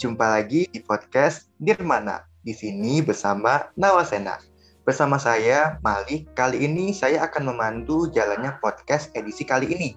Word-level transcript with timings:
jumpa 0.00 0.40
lagi 0.40 0.64
di 0.72 0.80
podcast 0.80 1.52
Nirmana. 1.60 2.24
Di 2.40 2.56
sini 2.56 3.04
bersama 3.04 3.68
Nawasena. 3.76 4.40
Bersama 4.88 5.20
saya, 5.20 5.76
Malik. 5.84 6.32
Kali 6.32 6.64
ini 6.64 6.96
saya 6.96 7.28
akan 7.28 7.52
memandu 7.52 8.08
jalannya 8.08 8.56
podcast 8.64 9.12
edisi 9.12 9.44
kali 9.44 9.68
ini. 9.68 9.92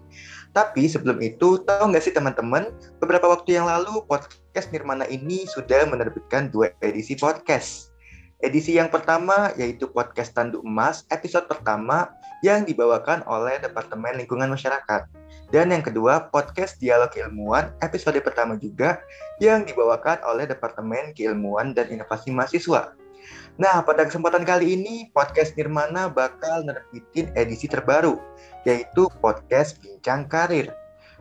Tapi 0.51 0.91
sebelum 0.91 1.23
itu, 1.23 1.63
tahu 1.63 1.95
nggak 1.95 2.03
sih 2.03 2.11
teman-teman, 2.11 2.67
beberapa 2.99 3.31
waktu 3.31 3.55
yang 3.55 3.63
lalu 3.63 4.03
podcast 4.03 4.75
Nirmana 4.75 5.07
ini 5.07 5.47
sudah 5.47 5.87
menerbitkan 5.87 6.51
dua 6.51 6.75
edisi 6.83 7.15
podcast. 7.15 7.95
Edisi 8.43 8.75
yang 8.75 8.91
pertama 8.91 9.55
yaitu 9.55 9.87
podcast 9.87 10.35
Tanduk 10.35 10.67
Emas, 10.67 11.07
episode 11.15 11.47
pertama 11.47 12.11
yang 12.43 12.67
dibawakan 12.67 13.23
oleh 13.23 13.55
Departemen 13.63 14.19
Lingkungan 14.19 14.51
Masyarakat. 14.51 15.22
Dan 15.53 15.69
yang 15.69 15.85
kedua, 15.85 16.33
podcast 16.33 16.81
Dialog 16.81 17.13
Ilmuwan, 17.13 17.77
episode 17.85 18.17
pertama 18.25 18.57
juga 18.57 19.05
yang 19.37 19.61
dibawakan 19.61 20.17
oleh 20.25 20.49
Departemen 20.49 21.13
Keilmuan 21.13 21.77
dan 21.77 21.93
Inovasi 21.93 22.33
Mahasiswa. 22.33 22.97
Nah, 23.61 23.85
pada 23.85 24.09
kesempatan 24.09 24.49
kali 24.49 24.73
ini, 24.73 25.13
podcast 25.13 25.53
Nirmana 25.53 26.09
bakal 26.09 26.65
nerbitin 26.65 27.29
edisi 27.37 27.69
terbaru, 27.69 28.17
yaitu 28.65 29.05
podcast 29.21 29.77
Bincang 29.77 30.25
Karir. 30.25 30.73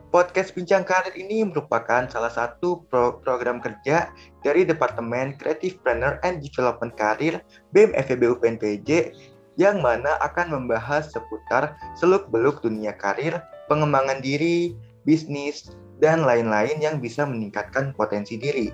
Podcast 0.09 0.57
Bincang 0.57 0.81
Karir 0.81 1.13
ini 1.13 1.45
merupakan 1.45 2.09
salah 2.09 2.33
satu 2.33 2.89
pro 2.89 3.21
program 3.21 3.61
kerja 3.61 4.09
dari 4.41 4.65
Departemen 4.65 5.37
Creative 5.37 5.77
Planner 5.85 6.17
and 6.25 6.41
Development 6.41 6.97
Karir 6.97 7.37
BEM 7.69 7.93
FEB 7.93 8.33
UPNPJ 8.33 9.13
yang 9.61 9.85
mana 9.85 10.17
akan 10.25 10.57
membahas 10.57 11.13
seputar 11.13 11.77
seluk-beluk 12.01 12.65
dunia 12.65 12.97
karir 12.97 13.37
pengembangan 13.71 14.19
diri, 14.19 14.75
bisnis, 15.07 15.71
dan 16.03 16.27
lain-lain 16.27 16.79
yang 16.83 16.99
bisa 16.99 17.23
meningkatkan 17.23 17.95
potensi 17.95 18.35
diri. 18.35 18.71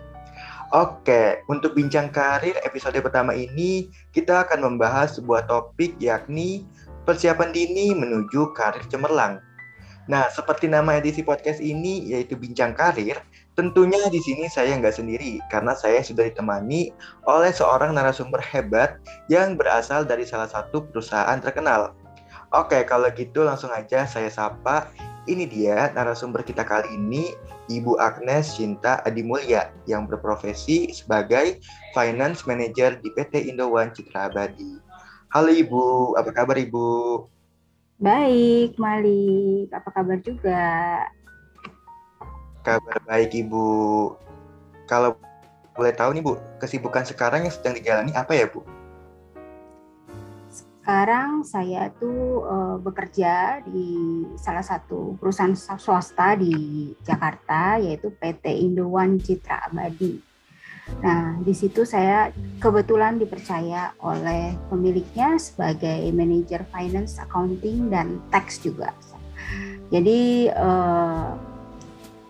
Oke, 0.69 1.41
untuk 1.49 1.73
bincang 1.73 2.13
karir 2.13 2.53
episode 2.61 3.01
pertama 3.01 3.33
ini, 3.33 3.89
kita 4.13 4.45
akan 4.45 4.69
membahas 4.69 5.17
sebuah 5.17 5.49
topik 5.49 5.97
yakni 5.97 6.61
persiapan 7.09 7.49
dini 7.49 7.97
menuju 7.97 8.53
karir 8.53 8.85
cemerlang. 8.85 9.41
Nah, 10.09 10.25
seperti 10.29 10.65
nama 10.65 10.97
edisi 10.97 11.21
podcast 11.21 11.61
ini 11.61 12.09
yaitu 12.09 12.33
bincang 12.33 12.73
karir, 12.73 13.21
tentunya 13.53 14.01
di 14.09 14.17
sini 14.17 14.49
saya 14.49 14.73
nggak 14.73 14.97
sendiri 14.97 15.37
karena 15.53 15.77
saya 15.77 16.01
sudah 16.01 16.25
ditemani 16.25 16.89
oleh 17.29 17.53
seorang 17.53 17.93
narasumber 17.93 18.41
hebat 18.41 18.97
yang 19.29 19.53
berasal 19.53 20.01
dari 20.01 20.25
salah 20.25 20.49
satu 20.49 20.85
perusahaan 20.89 21.37
terkenal. 21.37 21.93
Oke, 22.49 22.81
kalau 22.89 23.05
gitu 23.13 23.45
langsung 23.45 23.69
aja 23.69 24.09
saya 24.09 24.29
sapa. 24.33 24.89
Ini 25.29 25.45
dia 25.45 25.93
narasumber 25.93 26.41
kita 26.41 26.65
kali 26.65 26.89
ini, 26.97 27.29
Ibu 27.69 28.01
Agnes 28.01 28.57
Cinta 28.57 28.97
Adimulya 29.05 29.69
yang 29.85 30.09
berprofesi 30.09 30.89
sebagai 30.89 31.61
Finance 31.93 32.49
Manager 32.49 32.97
di 32.97 33.13
PT 33.13 33.53
Indowan 33.53 33.93
Citra 33.93 34.33
Abadi. 34.33 34.81
Halo 35.29 35.53
Ibu, 35.53 36.17
apa 36.17 36.33
kabar 36.33 36.57
Ibu? 36.57 36.89
Baik, 38.01 38.81
Malik. 38.81 39.69
Apa 39.69 39.89
kabar 39.93 40.17
juga? 40.25 40.63
Kabar 42.65 42.97
baik 43.05 43.29
Ibu. 43.37 43.69
Kalau 44.89 45.13
boleh 45.77 45.93
tahu 45.93 46.17
nih 46.17 46.23
Bu, 46.25 46.33
kesibukan 46.57 47.05
sekarang 47.05 47.45
yang 47.45 47.53
sedang 47.53 47.77
dijalani 47.77 48.11
apa 48.17 48.33
ya 48.33 48.49
Bu? 48.49 48.65
Sekarang 50.79 51.43
saya 51.43 51.91
tuh 51.99 52.47
uh, 52.47 52.77
bekerja 52.79 53.61
di 53.67 54.23
salah 54.39 54.63
satu 54.63 55.19
perusahaan 55.19 55.53
swasta 55.53 56.39
di 56.39 56.89
Jakarta 57.03 57.77
yaitu 57.77 58.15
PT 58.15 58.63
Indowan 58.63 59.19
Citra 59.19 59.67
Abadi. 59.67 60.17
Nah, 61.03 61.37
di 61.45 61.53
situ 61.53 61.85
saya 61.85 62.33
kebetulan 62.57 63.21
dipercaya 63.21 63.93
oleh 64.01 64.57
pemiliknya 64.73 65.37
sebagai 65.37 66.09
manajer 66.15 66.65
finance, 66.73 67.21
accounting 67.21 67.93
dan 67.93 68.17
tax 68.33 68.57
juga. 68.63 68.89
Jadi 69.93 70.49
uh, 70.49 71.37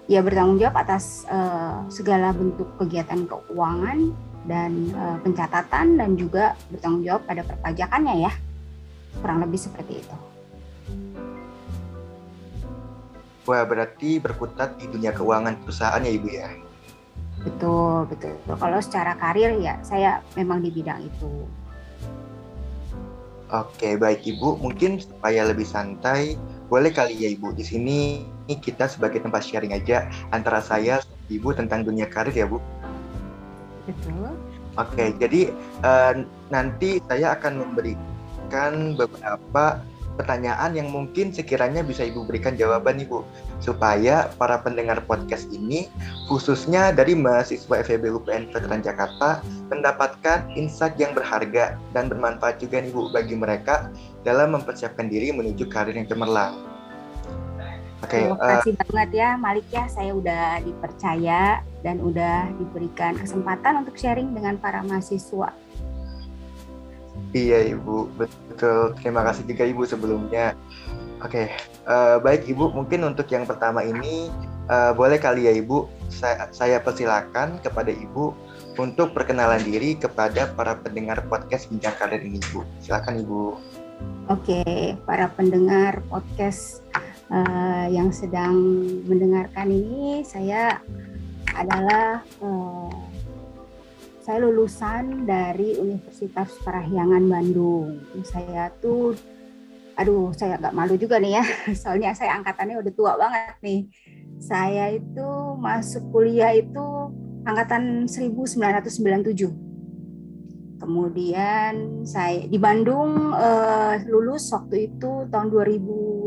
ya 0.09 0.19
bertanggung 0.25 0.59
jawab 0.59 0.83
atas 0.83 1.23
uh, 1.29 1.85
segala 1.87 2.33
bentuk 2.35 2.67
kegiatan 2.81 3.29
keuangan 3.29 4.11
dan 4.49 4.89
uh, 4.97 5.21
pencatatan 5.21 6.01
dan 6.01 6.17
juga 6.17 6.57
bertanggung 6.73 7.05
jawab 7.05 7.21
pada 7.29 7.45
perpajakannya 7.45 8.25
ya 8.25 8.31
kurang 9.21 9.45
lebih 9.45 9.61
seperti 9.61 10.01
itu. 10.01 10.17
Wah, 13.45 13.65
berarti 13.65 14.21
berkutat 14.21 14.77
di 14.77 14.85
dunia 14.89 15.13
keuangan 15.13 15.57
perusahaan 15.61 16.01
ya 16.01 16.11
Ibu 16.13 16.27
ya? 16.29 16.49
Betul, 17.41 18.05
betul. 18.09 18.35
Kalau 18.45 18.79
secara 18.81 19.17
karir 19.17 19.57
ya 19.57 19.77
saya 19.81 20.21
memang 20.37 20.61
di 20.61 20.69
bidang 20.69 21.05
itu. 21.05 21.45
Oke, 23.49 23.97
baik 23.97 24.21
Ibu. 24.21 24.61
Mungkin 24.61 25.01
supaya 25.01 25.49
lebih 25.49 25.65
santai, 25.65 26.37
boleh 26.69 26.93
kali 26.93 27.17
ya 27.17 27.29
Ibu 27.33 27.57
di 27.57 27.65
sini 27.65 27.99
kita 28.45 28.85
sebagai 28.85 29.21
tempat 29.25 29.41
sharing 29.41 29.73
aja 29.73 30.05
antara 30.29 30.61
saya 30.61 31.01
Ibu 31.29 31.57
tentang 31.57 31.81
dunia 31.81 32.05
karir 32.05 32.33
ya 32.33 32.45
Bu. 32.45 32.61
Betul. 33.89 34.31
Oke, 34.77 35.11
jadi 35.17 35.49
uh, 35.81 36.23
nanti 36.53 37.01
saya 37.09 37.35
akan 37.35 37.57
memberi 37.59 37.97
memberikan 38.49 38.97
beberapa 38.97 39.77
pertanyaan 40.17 40.73
yang 40.73 40.89
mungkin 40.89 41.29
sekiranya 41.29 41.85
bisa 41.85 42.01
Ibu 42.01 42.25
berikan 42.25 42.57
jawaban 42.57 42.97
Ibu 42.97 43.21
supaya 43.61 44.27
para 44.41 44.57
pendengar 44.59 44.99
podcast 45.05 45.47
ini 45.53 45.85
khususnya 46.25 46.89
dari 46.91 47.13
mahasiswa 47.13 47.85
FEB 47.85 48.09
UPN 48.09 48.49
Veteran 48.49 48.81
Jakarta 48.81 49.45
mendapatkan 49.69 50.49
insight 50.57 50.97
yang 50.97 51.13
berharga 51.13 51.77
dan 51.93 52.09
bermanfaat 52.09 52.57
juga 52.57 52.81
nih 52.81 52.89
Bu 52.89 53.13
bagi 53.13 53.37
mereka 53.37 53.93
dalam 54.25 54.57
mempersiapkan 54.57 55.07
diri 55.07 55.29
menuju 55.29 55.69
karir 55.69 55.93
yang 55.93 56.09
cemerlang. 56.09 56.57
Oke, 57.99 58.15
okay, 58.15 58.23
terima 58.31 58.39
kasih 58.39 58.73
uh, 58.73 58.77
banget 58.79 59.09
ya 59.11 59.29
Malik 59.35 59.67
ya 59.75 59.83
saya 59.91 60.11
udah 60.15 60.63
dipercaya 60.63 61.41
dan 61.83 61.99
udah 61.99 62.47
diberikan 62.55 63.19
kesempatan 63.19 63.83
untuk 63.83 63.99
sharing 63.99 64.31
dengan 64.31 64.55
para 64.55 64.79
mahasiswa 64.83 65.51
Iya 67.29 67.77
Ibu, 67.77 68.09
betul. 68.17 68.97
Terima 68.97 69.21
kasih 69.21 69.45
juga 69.45 69.63
Ibu 69.67 69.85
sebelumnya. 69.85 70.57
Oke, 71.21 71.51
uh, 71.85 72.17
baik 72.23 72.49
Ibu. 72.49 72.73
Mungkin 72.73 73.05
untuk 73.05 73.29
yang 73.29 73.45
pertama 73.45 73.85
ini 73.85 74.33
uh, 74.71 74.97
boleh 74.97 75.21
kali 75.21 75.45
ya 75.45 75.53
Ibu, 75.53 75.85
saya, 76.09 76.49
saya 76.49 76.81
persilakan 76.81 77.61
kepada 77.61 77.93
Ibu 77.93 78.33
untuk 78.81 79.13
perkenalan 79.13 79.61
diri 79.61 79.93
kepada 79.99 80.49
para 80.57 80.79
pendengar 80.79 81.21
podcast 81.29 81.69
Bincang 81.69 81.93
Karir 82.01 82.23
ini 82.23 82.41
Ibu. 82.49 82.65
Silakan 82.81 83.21
Ibu. 83.21 83.41
Oke, 84.31 84.63
para 85.05 85.29
pendengar 85.29 86.01
podcast 86.09 86.81
uh, 87.29 87.85
yang 87.89 88.09
sedang 88.09 88.57
mendengarkan 89.05 89.69
ini, 89.69 90.25
saya 90.25 90.81
adalah 91.53 92.21
uh, 92.41 92.93
saya 94.29 94.45
lulusan 94.45 95.25
dari 95.25 95.73
Universitas 95.81 96.53
Parahyangan 96.61 97.25
Bandung. 97.25 97.97
Saya 98.21 98.69
tuh, 98.77 99.17
aduh, 99.97 100.29
saya 100.37 100.61
agak 100.61 100.73
malu 100.77 100.93
juga 101.01 101.17
nih 101.17 101.41
ya, 101.41 101.45
soalnya 101.81 102.13
saya 102.13 102.37
angkatannya 102.37 102.77
udah 102.77 102.93
tua 102.93 103.17
banget 103.17 103.57
nih. 103.65 103.81
Saya 104.37 104.93
itu 104.93 105.29
masuk 105.57 106.13
kuliah 106.13 106.53
itu 106.53 107.09
angkatan 107.41 108.05
1997. 108.05 109.49
Kemudian 110.79 112.05
saya 112.07 112.47
di 112.47 112.55
Bandung 112.55 113.35
eh, 113.35 113.99
lulus 114.07 114.47
waktu 114.53 114.93
itu 114.93 115.27
tahun 115.27 115.49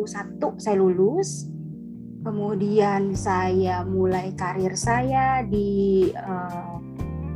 2001 0.04 0.62
saya 0.62 0.76
lulus. 0.78 1.46
Kemudian 2.22 3.18
saya 3.18 3.82
mulai 3.82 4.30
karir 4.38 4.78
saya 4.78 5.42
di 5.42 6.06
eh, 6.14 6.72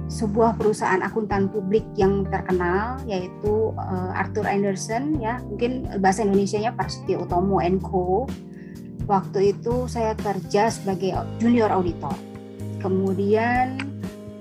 sebuah 0.07 0.55
perusahaan 0.55 1.03
akuntan 1.03 1.51
publik 1.51 1.83
yang 1.99 2.23
terkenal 2.31 3.03
yaitu 3.11 3.75
uh, 3.75 4.15
Arthur 4.15 4.47
Anderson 4.47 5.19
ya 5.19 5.43
mungkin 5.43 5.83
bahasa 5.99 6.23
Indonesia-nya 6.23 6.79
Prasetyo 6.79 7.27
Utomo 7.27 7.59
Co. 7.83 8.31
Waktu 9.07 9.55
itu 9.55 9.87
saya 9.87 10.15
kerja 10.19 10.71
sebagai 10.71 11.15
junior 11.39 11.71
auditor. 11.71 12.15
Kemudian 12.83 13.79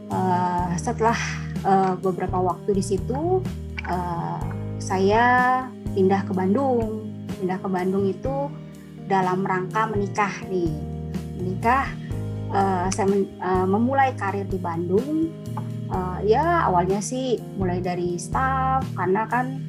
uh, 0.10 0.74
setelah 0.78 1.18
uh, 1.66 1.94
beberapa 1.98 2.38
waktu 2.42 2.78
di 2.78 2.83
situ 2.86 3.42
uh, 3.89 4.42
saya 4.78 5.66
pindah 5.98 6.21
ke 6.30 6.33
Bandung. 6.33 7.05
Pindah 7.45 7.62
ke 7.62 7.69
Bandung 7.69 8.09
itu 8.09 8.50
dalam 9.06 9.45
rangka 9.45 9.86
menikah 9.86 10.33
nih. 10.50 10.74
Menikah 11.38 11.94
uh, 12.50 12.89
saya 12.89 13.06
men, 13.06 13.30
uh, 13.38 13.69
memulai 13.69 14.18
karir 14.18 14.50
di 14.50 14.57
Bandung 14.57 15.30
uh, 15.94 16.18
ya 16.25 16.65
awalnya 16.65 16.97
sih 17.06 17.38
mulai 17.53 17.86
dari 17.86 18.18
staff 18.18 18.81
karena 18.97 19.30
kan 19.30 19.62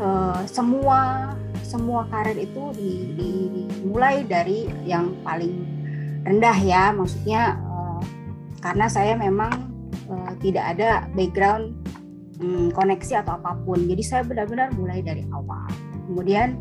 uh, 0.00 0.48
semua 0.48 1.28
semua 1.60 2.08
karir 2.08 2.40
itu 2.40 2.72
dimulai 3.20 4.24
dari 4.24 4.64
yang 4.88 5.12
paling 5.28 5.60
rendah 6.24 6.56
ya 6.64 6.88
maksudnya 6.96 7.60
uh, 7.68 8.00
karena 8.64 8.88
saya 8.88 9.12
memang 9.12 9.52
uh, 10.08 10.32
tidak 10.40 10.72
ada 10.72 11.04
background 11.12 11.76
um, 12.40 12.72
koneksi 12.72 13.20
atau 13.20 13.36
apa 13.36 13.52
pun. 13.62 13.84
Jadi 13.84 14.00
saya 14.00 14.22
benar-benar 14.24 14.72
mulai 14.72 15.04
dari 15.04 15.28
awal. 15.36 15.68
Kemudian 16.08 16.56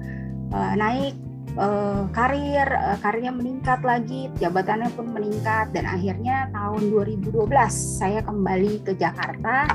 uh, 0.54 0.74
naik 0.78 1.18
uh, 1.58 2.06
karir, 2.14 2.66
uh, 2.70 2.98
karirnya 3.02 3.34
meningkat 3.34 3.82
lagi, 3.82 4.30
jabatannya 4.38 4.90
pun 4.94 5.12
meningkat 5.12 5.74
dan 5.74 5.90
akhirnya 5.90 6.48
tahun 6.54 6.94
2012 6.94 7.34
saya 7.74 8.22
kembali 8.24 8.86
ke 8.86 8.94
Jakarta 8.96 9.68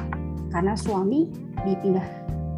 karena 0.48 0.74
suami 0.78 1.28
dipindah 1.66 2.06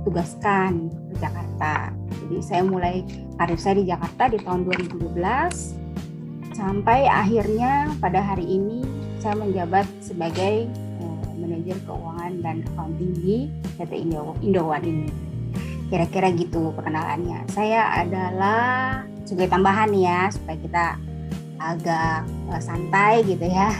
tugaskan 0.04 0.88
ke 1.12 1.14
Jakarta. 1.20 1.92
Jadi 2.08 2.36
saya 2.40 2.62
mulai 2.64 3.02
karir 3.36 3.58
saya 3.58 3.74
di 3.80 3.84
Jakarta 3.88 4.30
di 4.30 4.38
tahun 4.40 4.64
2012 4.68 5.20
sampai 6.54 7.08
akhirnya 7.08 7.88
pada 7.98 8.20
hari 8.20 8.44
ini 8.44 8.84
saya 9.20 9.36
menjabat 9.36 9.88
sebagai 10.00 10.68
uh, 11.00 11.24
manajer 11.36 11.76
keuangan 11.84 12.32
dan 12.40 12.56
accounting 12.72 13.12
di 13.20 13.36
PT 13.76 14.08
Indo 14.08 14.36
Indowan 14.40 14.84
ini. 14.84 15.29
Kira-kira 15.90 16.30
gitu 16.32 16.70
perkenalannya. 16.70 17.50
Saya 17.50 18.06
adalah 18.06 19.02
sebagai 19.26 19.50
tambahan 19.50 19.90
ya 19.90 20.30
supaya 20.30 20.56
kita 20.62 20.84
agak 21.60 22.24
uh, 22.48 22.62
santai 22.62 23.26
gitu 23.26 23.44
ya. 23.44 23.74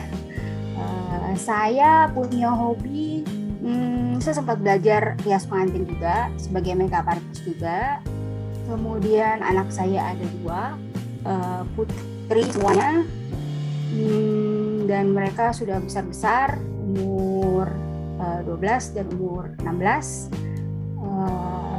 Uh, 0.75 1.33
saya 1.39 2.11
punya 2.11 2.51
hobi, 2.51 3.23
hmm, 3.63 4.19
saya 4.19 4.43
sempat 4.43 4.59
belajar 4.61 5.17
rias 5.25 5.47
pengantin 5.47 5.87
juga 5.87 6.29
sebagai 6.37 6.75
makeup 6.77 7.07
artist 7.09 7.47
juga. 7.47 8.03
Kemudian 8.69 9.43
anak 9.43 9.71
saya 9.71 10.15
ada 10.15 10.27
dua, 10.39 10.63
uh, 11.27 11.63
putri 11.75 12.47
semuanya, 12.51 13.03
hmm, 13.95 14.87
dan 14.87 15.11
mereka 15.11 15.51
sudah 15.51 15.83
besar-besar, 15.83 16.59
umur 16.91 17.71
uh, 18.19 18.41
12 18.47 18.95
dan 18.99 19.07
umur 19.17 19.55
16. 19.63 20.31
Uh, 21.01 21.70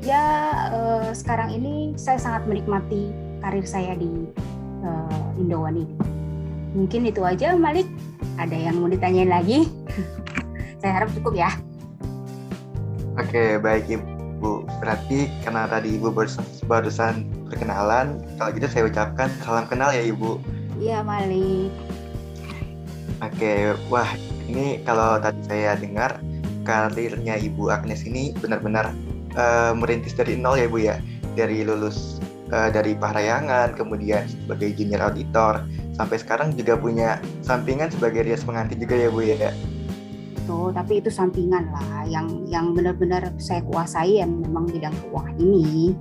ya 0.00 0.24
uh, 0.72 1.08
sekarang 1.12 1.52
ini 1.52 1.92
saya 1.96 2.16
sangat 2.16 2.48
menikmati 2.48 3.12
karir 3.44 3.64
saya 3.68 3.96
di 3.96 4.28
uh, 4.84 5.40
Indowan 5.40 5.80
ini. 5.80 5.96
Mungkin 6.76 7.08
itu 7.08 7.20
aja 7.24 7.56
Malik. 7.56 7.88
Ada 8.40 8.56
yang 8.56 8.80
mau 8.80 8.88
ditanyain 8.88 9.28
lagi? 9.28 9.68
saya 10.80 11.02
harap 11.02 11.12
cukup 11.12 11.36
ya. 11.36 11.50
Oke, 13.20 13.60
baik 13.60 13.90
Ibu. 13.90 14.64
Berarti 14.80 15.28
karena 15.44 15.68
tadi 15.68 16.00
Ibu 16.00 16.14
barusan 16.64 17.28
perkenalan, 17.50 18.22
kalau 18.40 18.50
gitu 18.56 18.66
saya 18.70 18.88
ucapkan 18.88 19.28
salam 19.44 19.68
kenal 19.68 19.92
ya 19.92 20.00
Ibu. 20.00 20.40
Iya, 20.80 21.04
Malik. 21.04 21.68
Oke, 23.20 23.76
wah 23.92 24.08
ini 24.48 24.80
kalau 24.88 25.20
tadi 25.20 25.44
saya 25.44 25.76
dengar 25.76 26.16
karirnya 26.64 27.36
Ibu 27.36 27.68
Agnes 27.68 28.08
ini 28.08 28.32
benar-benar 28.40 28.88
uh, 29.36 29.72
merintis 29.76 30.16
dari 30.16 30.34
nol 30.38 30.58
ya 30.58 30.66
Bu 30.66 30.78
ya? 30.82 30.96
Dari 31.38 31.62
lulus 31.62 32.18
uh, 32.50 32.68
dari 32.70 32.94
Pahrayangan 32.98 33.78
kemudian 33.78 34.26
sebagai 34.26 34.74
junior 34.74 35.10
auditor. 35.10 35.62
Sampai 35.94 36.16
sekarang 36.16 36.56
juga 36.56 36.80
punya 36.80 37.20
sampingan 37.44 37.92
sebagai 37.92 38.24
rias 38.24 38.42
pengantin 38.42 38.80
juga 38.80 38.96
ya 38.96 39.08
Bu 39.12 39.20
ya? 39.22 39.52
Itu 40.40 40.74
tapi 40.74 40.98
itu 40.98 41.10
sampingan 41.12 41.70
lah 41.70 42.08
yang 42.08 42.26
yang 42.50 42.72
benar-benar 42.74 43.30
saya 43.38 43.62
kuasai 43.68 44.18
yang 44.18 44.40
memang 44.42 44.66
bidang 44.66 44.94
keuangan 45.06 45.36
ini. 45.38 45.94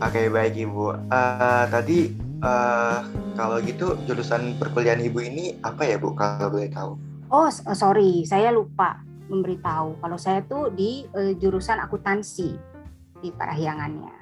Oke 0.00 0.32
baik 0.32 0.56
Ibu. 0.56 1.12
Uh, 1.12 1.64
tadi 1.68 2.16
uh, 2.40 3.04
kalau 3.36 3.60
gitu 3.60 4.00
jurusan 4.08 4.56
perkuliahan 4.56 5.04
Ibu 5.04 5.20
ini 5.20 5.44
apa 5.60 5.84
ya 5.84 6.00
Bu 6.00 6.16
kalau 6.16 6.48
boleh 6.48 6.72
tahu? 6.72 6.96
Oh 7.28 7.52
sorry 7.52 8.24
saya 8.24 8.48
lupa 8.50 9.09
memberitahu 9.30 10.02
kalau 10.02 10.18
saya 10.18 10.42
tuh 10.44 10.74
di 10.74 11.06
uh, 11.14 11.32
jurusan 11.38 11.78
akuntansi 11.78 12.58
di 13.22 13.28
Parahyangannya. 13.30 14.12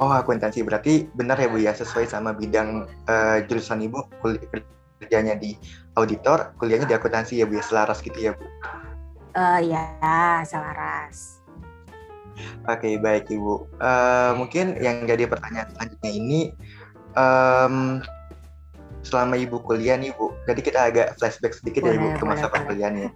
Oh 0.00 0.10
akuntansi 0.10 0.60
berarti 0.66 1.08
benar 1.16 1.40
ya 1.40 1.48
Bu 1.48 1.58
ya 1.62 1.72
sesuai 1.72 2.08
sama 2.08 2.36
bidang 2.36 2.88
uh, 3.08 3.38
jurusan 3.48 3.80
Ibu 3.86 4.08
kerjanya 5.00 5.36
di 5.36 5.56
auditor, 5.96 6.56
kuliahnya 6.60 6.88
di 6.88 6.96
akuntansi 6.96 7.40
ya 7.40 7.46
Bu 7.48 7.56
ya 7.56 7.64
selaras 7.64 8.04
gitu 8.04 8.18
ya 8.18 8.36
Bu. 8.36 8.44
Uh, 9.32 9.60
ya 9.64 9.84
selaras. 10.44 11.40
Oke 12.66 12.98
baik 12.98 13.28
Ibu. 13.30 13.78
Uh, 13.78 14.32
mungkin 14.36 14.76
yang 14.80 15.04
jadi 15.04 15.28
pertanyaan 15.28 15.68
selanjutnya 15.76 16.10
ini 16.12 16.40
um, 17.14 18.00
selama 19.02 19.34
ibu 19.38 19.58
kuliah 19.62 19.98
nih 19.98 20.14
bu. 20.14 20.34
Jadi 20.46 20.60
kita 20.62 20.90
agak 20.90 21.18
flashback 21.18 21.58
sedikit 21.58 21.86
boleh, 21.86 21.94
ya 21.94 22.00
ibu 22.00 22.08
ke 22.18 22.24
masa 22.26 22.46
perkuliahannya. 22.50 23.10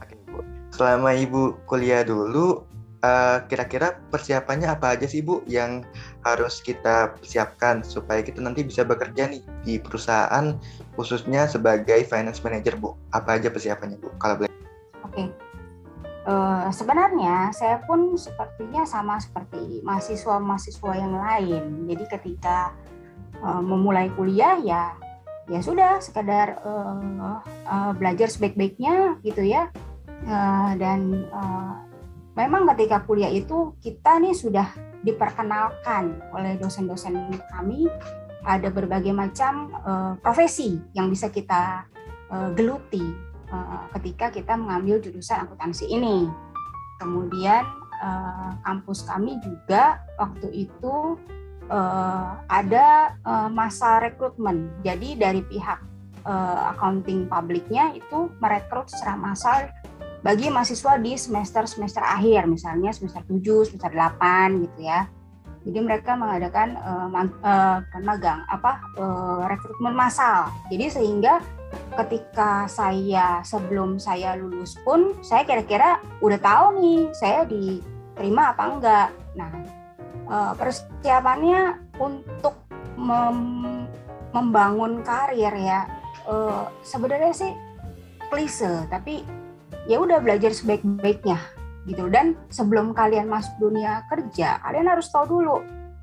Oke 0.00 0.14
bu. 0.32 0.40
Selama 0.72 1.14
ibu 1.14 1.56
kuliah 1.68 2.02
dulu, 2.04 2.64
kira 3.04 3.44
kira-kira 3.68 3.88
persiapannya 4.08 4.64
apa 4.64 4.96
aja 4.96 5.04
sih 5.04 5.20
bu 5.20 5.44
yang 5.44 5.84
harus 6.24 6.64
kita 6.64 7.12
siapkan 7.20 7.84
supaya 7.84 8.24
kita 8.24 8.40
nanti 8.40 8.64
bisa 8.64 8.80
bekerja 8.80 9.28
nih 9.28 9.44
di 9.60 9.76
perusahaan 9.76 10.56
khususnya 10.96 11.44
sebagai 11.44 12.08
finance 12.08 12.40
manager 12.40 12.80
bu. 12.80 12.96
Apa 13.12 13.36
aja 13.36 13.52
persiapannya 13.52 14.00
bu? 14.00 14.08
Kalau 14.16 14.40
boleh. 14.40 14.52
Oke. 15.04 15.28
Uh, 16.24 16.72
sebenarnya 16.72 17.52
saya 17.52 17.84
pun 17.84 18.16
sepertinya 18.16 18.88
sama 18.88 19.20
seperti 19.20 19.84
mahasiswa-mahasiswa 19.84 20.92
yang 20.96 21.12
lain. 21.20 21.84
Jadi 21.84 22.04
ketika 22.08 22.72
uh, 23.42 23.62
memulai 23.62 24.12
kuliah 24.14 24.60
ya 24.62 24.94
ya 25.48 25.60
sudah 25.60 26.00
sekadar 26.00 26.56
uh, 26.64 27.40
uh, 27.68 27.92
belajar 27.96 28.28
sebaik-baiknya 28.32 29.20
gitu 29.20 29.44
ya. 29.44 29.68
Uh, 30.24 30.72
dan 30.80 31.28
uh, 31.28 31.84
memang 32.32 32.64
ketika 32.72 33.04
kuliah 33.04 33.28
itu 33.28 33.76
kita 33.84 34.16
nih 34.20 34.32
sudah 34.32 34.72
diperkenalkan 35.04 36.16
oleh 36.32 36.56
dosen-dosen 36.56 37.28
kami 37.52 37.92
ada 38.44 38.68
berbagai 38.72 39.12
macam 39.12 39.72
uh, 39.84 40.12
profesi 40.20 40.80
yang 40.96 41.12
bisa 41.12 41.28
kita 41.28 41.84
uh, 42.32 42.48
geluti 42.56 43.04
uh, 43.52 43.84
ketika 44.00 44.32
kita 44.32 44.56
mengambil 44.56 45.00
jurusan 45.00 45.44
akuntansi 45.44 45.88
ini. 45.92 46.28
Kemudian 47.00 47.64
uh, 48.00 48.56
kampus 48.64 49.04
kami 49.04 49.36
juga 49.44 50.00
waktu 50.16 50.68
itu 50.68 51.20
uh, 51.70 52.40
ada 52.48 53.16
uh, 53.24 53.48
masa 53.52 54.00
rekrutmen. 54.02 54.70
Jadi 54.82 55.16
dari 55.16 55.40
pihak 55.44 55.80
uh, 56.26 56.74
accounting 56.74 57.28
publiknya 57.28 57.92
itu 57.94 58.32
merekrut 58.40 58.88
secara 58.90 59.14
massal 59.16 59.68
bagi 60.24 60.48
mahasiswa 60.48 60.96
di 60.96 61.20
semester-semester 61.20 62.00
akhir, 62.00 62.48
misalnya 62.48 62.96
semester 62.96 63.20
7, 63.28 63.68
semester 63.68 63.92
8 63.92 64.64
gitu 64.64 64.80
ya. 64.80 65.04
Jadi 65.64 65.78
mereka 65.80 66.12
mengadakan 66.16 66.76
uh, 66.80 67.08
uh, 67.44 67.78
magang 68.04 68.44
apa 68.52 68.80
uh, 69.00 69.48
rekrutmen 69.48 69.96
massal. 69.96 70.52
Jadi 70.68 70.92
sehingga 70.92 71.40
ketika 71.96 72.68
saya 72.68 73.40
sebelum 73.44 73.96
saya 73.96 74.36
lulus 74.36 74.76
pun 74.84 75.16
saya 75.24 75.44
kira-kira 75.48 76.00
udah 76.20 76.38
tahu 76.40 76.66
nih 76.80 77.00
saya 77.16 77.48
diterima 77.48 78.52
apa 78.52 78.64
enggak. 78.64 79.08
Nah, 79.36 79.50
uh, 80.28 80.52
persiapannya 80.56 81.80
untuk 82.00 82.54
mem 82.98 83.38
membangun 84.34 85.06
karir 85.06 85.54
ya. 85.54 85.86
Uh, 86.24 86.66
sebenarnya 86.80 87.36
sih 87.36 87.52
klise 88.32 88.88
tapi 88.88 89.22
ya 89.84 90.00
udah 90.00 90.18
belajar 90.18 90.50
sebaik-baiknya 90.50 91.36
gitu. 91.84 92.08
Dan 92.08 92.34
sebelum 92.48 92.96
kalian 92.96 93.28
masuk 93.28 93.54
dunia 93.60 94.02
kerja 94.08 94.58
kalian 94.64 94.88
harus 94.88 95.12
tahu 95.12 95.38
dulu 95.38 95.56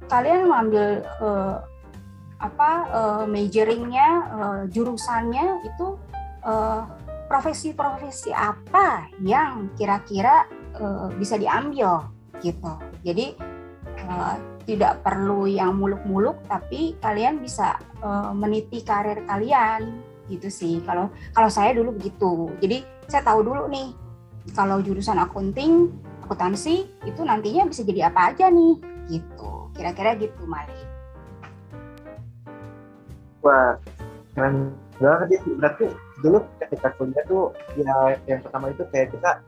kalian 0.07 0.47
mengambil 0.47 1.01
uh, 1.23 1.63
apa 2.41 2.71
uh, 2.89 3.23
majoringnya 3.29 4.07
uh, 4.33 4.61
jurusannya 4.65 5.61
itu 5.61 5.93
profesi-profesi 7.29 8.33
uh, 8.33 8.49
apa 8.49 9.05
yang 9.21 9.69
kira-kira 9.77 10.49
uh, 10.73 11.13
bisa 11.13 11.37
diambil 11.37 12.09
gitu. 12.41 12.73
Jadi 13.05 13.37
uh, 14.11 14.35
tidak 14.67 15.01
perlu 15.01 15.49
yang 15.49 15.79
muluk-muluk 15.79 16.37
tapi 16.45 16.93
kalian 17.01 17.41
bisa 17.41 17.79
uh, 18.03 18.31
meniti 18.35 18.83
karir 18.85 19.23
kalian 19.25 20.03
gitu 20.29 20.47
sih. 20.47 20.79
Kalau 20.85 21.09
kalau 21.33 21.49
saya 21.49 21.75
dulu 21.75 21.95
begitu. 21.95 22.51
Jadi 22.61 22.85
saya 23.09 23.23
tahu 23.25 23.43
dulu 23.43 23.67
nih 23.67 23.91
kalau 24.55 24.79
jurusan 24.79 25.19
akunting 25.19 25.91
akuntansi 26.25 26.87
itu 27.03 27.21
nantinya 27.21 27.67
bisa 27.67 27.83
jadi 27.83 28.07
apa 28.13 28.31
aja 28.31 28.47
nih 28.47 28.79
gitu. 29.11 29.51
Kira-kira 29.75 30.15
gitu 30.15 30.43
Mali. 30.47 30.81
Wah 33.41 33.75
keren 34.37 34.71
banget 35.01 35.27
ya 35.35 35.39
berarti 35.57 35.85
dulu 36.21 36.45
ketika 36.61 36.93
kuliah 36.95 37.25
tuh 37.25 37.51
ya 37.75 38.15
yang 38.29 38.39
pertama 38.45 38.69
itu 38.69 38.85
kayak 38.93 39.11
kita 39.11 39.41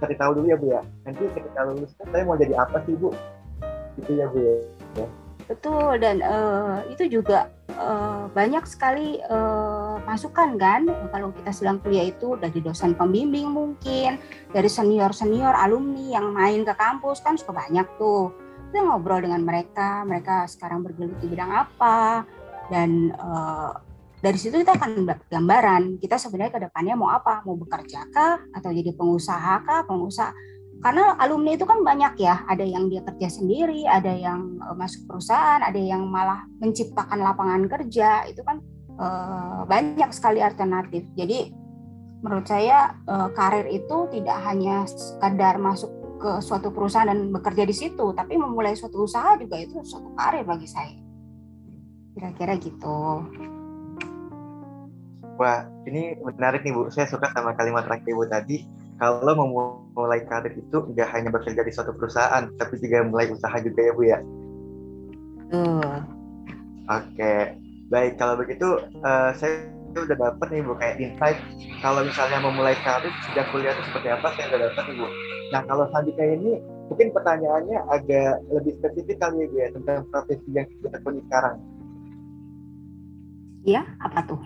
cari 0.00 0.14
tahu 0.16 0.40
dulu 0.40 0.46
ya 0.48 0.56
bu 0.56 0.66
ya. 0.72 0.82
Nanti 1.04 1.22
ketika 1.30 1.60
lulus 1.68 1.92
kan 2.00 2.08
saya 2.10 2.24
mau 2.24 2.34
jadi 2.34 2.56
apa 2.56 2.82
sih 2.88 2.96
bu 2.96 3.12
gitu 4.00 4.12
ya 4.16 4.26
Bu 4.30 4.38
ya. 4.40 5.06
Betul 5.46 6.02
dan 6.02 6.26
uh, 6.26 6.82
itu 6.90 7.06
juga 7.06 7.54
uh, 7.78 8.26
banyak 8.34 8.66
sekali 8.66 9.22
uh, 9.30 10.02
masukan 10.02 10.58
kan? 10.58 10.90
Kalau 11.14 11.30
kita 11.30 11.50
sedang 11.54 11.78
kuliah 11.78 12.10
itu 12.10 12.34
dari 12.34 12.58
dosen 12.58 12.98
pembimbing 12.98 13.54
mungkin 13.54 14.18
dari 14.50 14.66
senior 14.66 15.14
senior 15.14 15.54
alumni 15.54 16.18
yang 16.18 16.34
main 16.34 16.66
ke 16.66 16.74
kampus 16.74 17.22
kan 17.22 17.38
suka 17.38 17.54
banyak 17.54 17.86
tuh. 17.94 18.34
Kita 18.74 18.82
ngobrol 18.82 19.22
dengan 19.22 19.46
mereka 19.46 20.02
mereka 20.02 20.50
sekarang 20.50 20.82
bergelut 20.82 21.14
di 21.22 21.30
bidang 21.30 21.54
apa 21.54 22.26
dan 22.66 23.14
uh, 23.14 23.70
dari 24.18 24.42
situ 24.42 24.58
kita 24.58 24.74
akan 24.74 25.06
dapat 25.06 25.30
gambaran 25.30 25.82
kita 26.02 26.18
sebenarnya 26.18 26.52
ke 26.58 26.60
depannya 26.66 26.98
mau 26.98 27.14
apa? 27.14 27.46
Mau 27.46 27.54
bekerja 27.54 28.02
kah? 28.10 28.42
Atau 28.50 28.74
jadi 28.74 28.90
pengusaha 28.98 29.62
kah? 29.62 29.86
Pengusaha 29.86 30.34
karena 30.84 31.16
alumni 31.16 31.56
itu 31.56 31.64
kan 31.64 31.80
banyak 31.80 32.20
ya. 32.20 32.44
Ada 32.46 32.64
yang 32.64 32.92
dia 32.92 33.00
kerja 33.02 33.28
sendiri 33.32 33.88
ada 33.88 34.12
yang 34.12 34.60
uh, 34.60 34.76
masuk 34.76 35.08
perusahaan 35.08 35.64
ada 35.64 35.78
yang 35.80 36.04
malah 36.06 36.44
menciptakan 36.60 37.24
lapangan 37.24 37.64
kerja. 37.66 38.28
Itu 38.28 38.44
kan 38.44 38.60
uh, 39.00 39.64
banyak 39.64 40.10
sekali 40.12 40.44
alternatif. 40.44 41.08
Jadi 41.16 41.52
menurut 42.20 42.46
saya 42.48 42.96
uh, 43.08 43.32
karir 43.32 43.68
itu 43.72 44.08
tidak 44.12 44.38
hanya 44.44 44.84
sekadar 44.88 45.56
masuk 45.60 45.92
ke 46.16 46.40
suatu 46.40 46.72
perusahaan 46.72 47.08
dan 47.08 47.28
bekerja 47.28 47.68
di 47.68 47.76
situ 47.76 48.16
tapi 48.16 48.40
memulai 48.40 48.72
suatu 48.72 49.04
usaha 49.04 49.36
juga 49.36 49.60
itu 49.60 49.80
suatu 49.84 50.12
karir 50.16 50.44
bagi 50.44 50.68
saya. 50.68 50.96
Kira-kira 52.16 52.56
gitu. 52.56 53.24
Wah, 55.36 55.68
ini 55.84 56.16
menarik 56.24 56.64
nih 56.64 56.72
Bu. 56.72 56.88
Saya 56.88 57.04
suka 57.04 57.28
sama 57.28 57.52
kalimat 57.52 57.84
terakhir 57.84 58.16
Bu 58.16 58.24
tadi 58.24 58.64
kalau 58.96 59.34
memulai 59.36 60.24
karir 60.24 60.56
itu 60.56 60.78
nggak 60.92 61.08
hanya 61.12 61.28
bekerja 61.28 61.60
di 61.60 61.72
suatu 61.72 61.92
perusahaan, 61.92 62.48
tapi 62.56 62.80
juga 62.80 63.04
mulai 63.04 63.28
usaha 63.28 63.56
juga 63.60 63.80
ya 63.80 63.92
Bu 63.92 64.02
ya. 64.04 64.18
Uh. 65.52 66.00
Oke, 66.86 67.34
baik 67.92 68.16
kalau 68.16 68.38
begitu 68.38 68.82
uh, 69.02 69.30
saya 69.36 69.68
udah 69.96 70.16
dapat 70.16 70.46
nih 70.52 70.60
Bu 70.64 70.76
kayak 70.76 70.96
insight 71.00 71.38
kalau 71.80 72.04
misalnya 72.04 72.40
memulai 72.40 72.76
karir 72.84 73.12
sejak 73.28 73.48
kuliah 73.48 73.72
itu 73.72 73.82
seperti 73.88 74.08
apa 74.12 74.28
saya 74.36 74.44
udah 74.52 74.60
dapat 74.70 74.84
nih 74.88 74.96
Bu. 75.00 75.06
Nah 75.52 75.60
kalau 75.64 75.84
selanjutnya 75.92 76.26
ini 76.36 76.52
mungkin 76.86 77.08
pertanyaannya 77.16 77.78
agak 77.90 78.32
lebih 78.52 78.72
spesifik 78.80 79.16
kali 79.20 79.44
ya 79.44 79.46
Bu 79.48 79.56
ya 79.56 79.68
tentang 79.72 79.98
profesi 80.12 80.48
yang 80.52 80.66
kita 80.68 80.88
tekuni 80.92 81.20
sekarang. 81.28 81.56
Iya, 83.66 83.82
apa 83.98 84.20
tuh? 84.30 84.38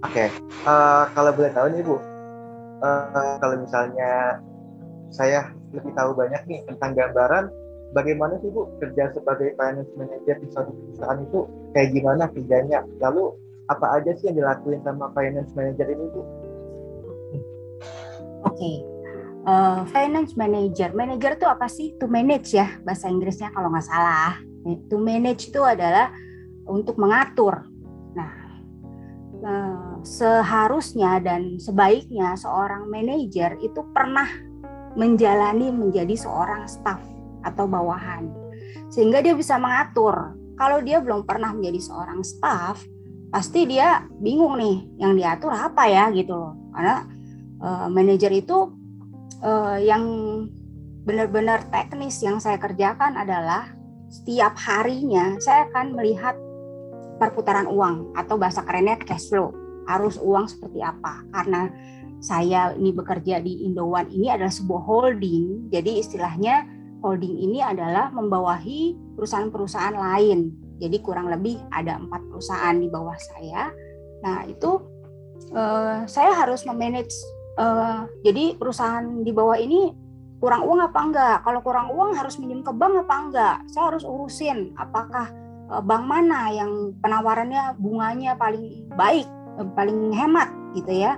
Oke, 0.00 0.16
okay. 0.16 0.28
uh, 0.64 1.04
kalau 1.12 1.34
boleh 1.36 1.52
tahu 1.52 1.66
nih 1.74 1.84
Bu, 1.84 2.00
uh, 2.82 3.34
kalau 3.38 3.56
misalnya 3.62 4.42
saya 5.12 5.48
lebih 5.72 5.92
tahu 5.96 6.12
banyak 6.12 6.42
nih 6.48 6.60
tentang 6.68 6.92
gambaran 6.92 7.48
bagaimana 7.96 8.40
sih 8.40 8.48
Bu 8.52 8.68
kerja 8.80 9.12
sebagai 9.12 9.54
finance 9.56 9.92
manager 9.96 10.36
di 10.40 10.48
suatu 10.52 10.72
perusahaan 10.72 11.20
itu 11.20 11.40
kayak 11.72 11.88
gimana 11.96 12.24
kerjanya 12.32 12.84
lalu 13.00 13.32
apa 13.70 14.00
aja 14.00 14.12
sih 14.18 14.28
yang 14.28 14.42
dilakuin 14.42 14.80
sama 14.82 15.12
finance 15.14 15.52
manager 15.54 15.86
ini 15.88 16.04
Bu? 16.10 16.22
Oke, 18.42 18.58
okay. 18.58 18.76
uh, 19.46 19.52
eh, 19.54 19.80
finance 19.94 20.34
manager, 20.34 20.90
manager 20.92 21.38
itu 21.38 21.46
apa 21.46 21.70
sih? 21.70 21.94
To 22.02 22.10
manage 22.10 22.52
ya 22.52 22.68
bahasa 22.82 23.06
Inggrisnya 23.06 23.54
kalau 23.54 23.70
nggak 23.70 23.86
salah. 23.86 24.34
To 24.90 24.96
manage 24.98 25.54
itu 25.54 25.62
adalah 25.62 26.10
untuk 26.66 26.98
mengatur. 26.98 27.70
Nah, 28.18 28.30
uh, 29.46 29.91
seharusnya 30.02 31.22
dan 31.22 31.56
sebaiknya 31.62 32.34
seorang 32.34 32.90
manajer 32.90 33.54
itu 33.62 33.80
pernah 33.94 34.26
menjalani 34.98 35.72
menjadi 35.72 36.12
seorang 36.18 36.66
staff 36.68 37.00
atau 37.46 37.64
bawahan. 37.64 38.28
Sehingga 38.92 39.24
dia 39.24 39.32
bisa 39.32 39.56
mengatur. 39.56 40.36
Kalau 40.58 40.78
dia 40.84 41.00
belum 41.00 41.24
pernah 41.24 41.54
menjadi 41.54 41.80
seorang 41.80 42.20
staff 42.22 42.84
pasti 43.32 43.64
dia 43.64 44.04
bingung 44.20 44.60
nih 44.60 45.00
yang 45.00 45.16
diatur 45.16 45.54
apa 45.54 45.88
ya 45.88 46.12
gitu 46.12 46.36
loh. 46.36 46.52
Karena 46.76 46.96
uh, 47.64 47.86
manajer 47.88 48.30
itu 48.36 48.68
uh, 49.40 49.80
yang 49.80 50.04
benar-benar 51.02 51.66
teknis 51.72 52.20
yang 52.20 52.38
saya 52.38 52.60
kerjakan 52.60 53.16
adalah 53.16 53.72
setiap 54.12 54.54
harinya 54.60 55.40
saya 55.40 55.66
akan 55.72 55.96
melihat 55.96 56.36
perputaran 57.16 57.64
uang 57.64 58.12
atau 58.12 58.36
bahasa 58.36 58.60
kerennya 58.60 59.00
cash 59.00 59.32
flow 59.32 59.61
arus 59.86 60.18
uang 60.18 60.46
seperti 60.50 60.82
apa. 60.82 61.24
Karena 61.32 61.70
saya 62.22 62.70
ini 62.78 62.94
bekerja 62.94 63.42
di 63.42 63.66
Indowan 63.66 64.06
ini 64.14 64.30
adalah 64.30 64.54
sebuah 64.54 64.82
holding. 64.86 65.74
Jadi 65.74 65.98
istilahnya 65.98 66.62
holding 67.02 67.34
ini 67.34 67.58
adalah 67.58 68.14
membawahi 68.14 68.94
perusahaan-perusahaan 69.18 69.98
lain. 69.98 70.54
Jadi 70.78 70.96
kurang 71.02 71.30
lebih 71.30 71.58
ada 71.74 71.98
empat 71.98 72.22
perusahaan 72.30 72.78
di 72.78 72.86
bawah 72.86 73.18
saya. 73.18 73.74
Nah 74.22 74.46
itu 74.46 74.78
uh, 75.50 76.06
saya 76.06 76.30
harus 76.38 76.62
memanage 76.62 77.12
uh, 77.58 78.06
jadi 78.22 78.54
perusahaan 78.54 79.26
di 79.26 79.34
bawah 79.34 79.58
ini 79.58 79.90
kurang 80.38 80.62
uang 80.66 80.78
apa 80.78 81.00
enggak? 81.02 81.36
Kalau 81.42 81.60
kurang 81.62 81.90
uang 81.90 82.14
harus 82.14 82.38
minjem 82.38 82.62
ke 82.62 82.70
bank 82.70 83.02
apa 83.06 83.16
enggak? 83.18 83.56
Saya 83.70 83.94
harus 83.94 84.02
urusin 84.02 84.74
apakah 84.74 85.30
eh, 85.70 85.82
bank 85.86 86.02
mana 86.02 86.50
yang 86.50 86.98
penawarannya 86.98 87.78
bunganya 87.78 88.34
paling 88.34 88.90
baik 88.98 89.26
paling 89.74 90.12
hemat 90.14 90.48
gitu 90.72 90.92
ya. 90.92 91.16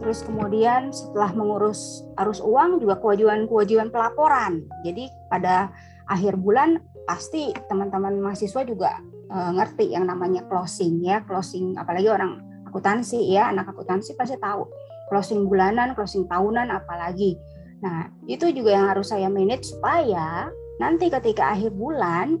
Terus 0.00 0.24
kemudian 0.24 0.88
setelah 0.96 1.36
mengurus 1.36 2.08
arus 2.16 2.40
uang 2.40 2.80
juga 2.80 2.96
kewajiban-kewajiban 2.98 3.92
pelaporan. 3.92 4.64
Jadi 4.80 5.12
pada 5.28 5.68
akhir 6.08 6.40
bulan 6.40 6.80
pasti 7.04 7.52
teman-teman 7.68 8.16
mahasiswa 8.16 8.64
juga 8.64 8.96
e, 9.28 9.36
ngerti 9.60 9.92
yang 9.92 10.08
namanya 10.08 10.40
closing 10.48 11.04
ya, 11.04 11.20
closing 11.28 11.76
apalagi 11.76 12.08
orang 12.08 12.40
akuntansi 12.64 13.28
ya, 13.28 13.52
anak 13.52 13.68
akuntansi 13.76 14.16
pasti 14.16 14.40
tahu 14.40 14.64
closing 15.12 15.44
bulanan, 15.44 15.92
closing 15.92 16.24
tahunan 16.24 16.72
apalagi. 16.72 17.36
Nah, 17.84 18.08
itu 18.24 18.48
juga 18.56 18.72
yang 18.72 18.86
harus 18.88 19.12
saya 19.12 19.28
manage 19.28 19.68
supaya 19.68 20.48
nanti 20.80 21.12
ketika 21.12 21.52
akhir 21.52 21.76
bulan 21.76 22.40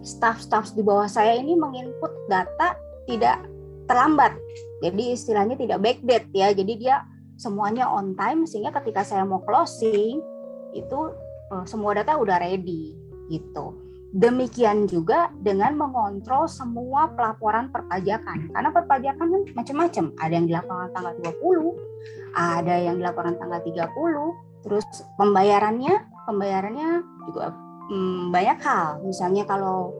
staff-staff 0.00 0.72
di 0.72 0.80
bawah 0.80 1.10
saya 1.10 1.36
ini 1.36 1.52
menginput 1.52 2.10
data 2.32 2.78
tidak 3.04 3.51
terlambat. 3.92 4.32
Jadi 4.80 5.12
istilahnya 5.12 5.60
tidak 5.60 5.78
backdate 5.84 6.28
ya. 6.32 6.48
Jadi 6.56 6.72
dia 6.80 7.04
semuanya 7.36 7.92
on 7.92 8.16
time 8.16 8.48
sehingga 8.48 8.72
ketika 8.80 9.04
saya 9.04 9.28
mau 9.28 9.44
closing 9.44 10.24
itu 10.72 11.00
uh, 11.52 11.64
semua 11.68 11.92
data 11.92 12.16
udah 12.16 12.40
ready 12.40 12.96
gitu. 13.28 13.76
Demikian 14.12 14.84
juga 14.88 15.32
dengan 15.40 15.72
mengontrol 15.76 16.44
semua 16.44 17.08
pelaporan 17.12 17.72
perpajakan. 17.72 18.52
Karena 18.52 18.68
perpajakan 18.72 19.26
kan 19.28 19.42
macam-macam. 19.56 20.04
Ada 20.20 20.32
yang 20.36 20.46
dilakukan 20.48 20.88
tanggal 20.92 21.14
20, 21.20 22.36
ada 22.36 22.74
yang 22.76 22.96
dilakukan 23.00 23.40
tanggal 23.40 23.60
30, 23.64 24.68
terus 24.68 24.84
pembayarannya, 25.16 25.94
pembayarannya 26.28 26.90
juga 27.24 27.56
hmm, 27.88 28.28
banyak 28.28 28.58
hal. 28.60 29.00
Misalnya 29.00 29.48
kalau 29.48 29.96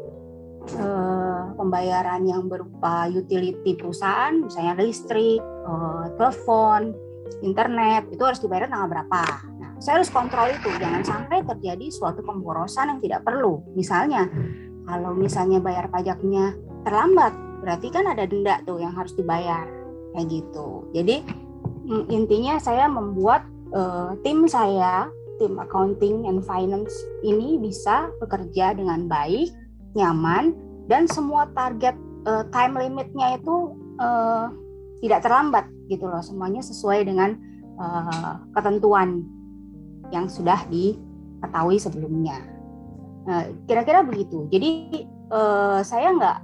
uh, 0.76 1.41
pembayaran 1.62 2.26
yang 2.26 2.50
berupa 2.50 3.07
utility 3.07 3.78
perusahaan, 3.78 4.35
misalnya 4.35 4.75
listrik, 4.83 5.38
uh, 5.62 6.11
telepon, 6.19 6.90
internet, 7.47 8.11
itu 8.11 8.23
harus 8.26 8.42
dibayar 8.42 8.66
tanggal 8.66 8.90
berapa. 8.90 9.23
Nah, 9.62 9.71
saya 9.78 10.02
harus 10.02 10.11
kontrol 10.11 10.50
itu, 10.50 10.75
jangan 10.83 11.07
sampai 11.07 11.47
terjadi 11.47 11.87
suatu 11.95 12.26
pemborosan 12.26 12.99
yang 12.99 13.00
tidak 13.00 13.23
perlu. 13.23 13.62
Misalnya, 13.78 14.26
kalau 14.90 15.14
misalnya 15.14 15.62
bayar 15.62 15.87
pajaknya 15.87 16.59
terlambat, 16.83 17.31
berarti 17.62 17.88
kan 17.95 18.11
ada 18.11 18.26
denda 18.26 18.59
tuh 18.66 18.83
yang 18.83 18.90
harus 18.90 19.14
dibayar, 19.14 19.64
kayak 20.19 20.26
gitu. 20.26 20.90
Jadi 20.90 21.23
mm, 21.87 22.11
intinya 22.11 22.59
saya 22.59 22.90
membuat 22.90 23.47
uh, 23.71 24.19
tim 24.26 24.50
saya, 24.50 25.07
tim 25.38 25.59
accounting 25.62 26.26
and 26.26 26.42
finance 26.42 26.92
ini 27.23 27.59
bisa 27.62 28.11
bekerja 28.19 28.75
dengan 28.75 29.07
baik 29.07 29.50
nyaman 29.92 30.57
dan 30.90 31.06
semua 31.06 31.50
target 31.52 31.94
uh, 32.26 32.46
time 32.50 32.78
limitnya 32.78 33.38
itu 33.38 33.76
uh, 33.98 34.50
tidak 35.02 35.26
terlambat 35.26 35.66
gitu 35.90 36.06
loh. 36.06 36.22
Semuanya 36.22 36.62
sesuai 36.62 37.06
dengan 37.06 37.34
uh, 37.78 38.42
ketentuan 38.54 39.26
yang 40.14 40.28
sudah 40.30 40.62
diketahui 40.68 41.80
sebelumnya. 41.80 42.38
Kira 43.22 43.46
kira-kira 43.86 44.00
begitu. 44.02 44.50
Jadi 44.50 45.02
uh, 45.30 45.78
saya 45.86 46.10
nggak 46.10 46.38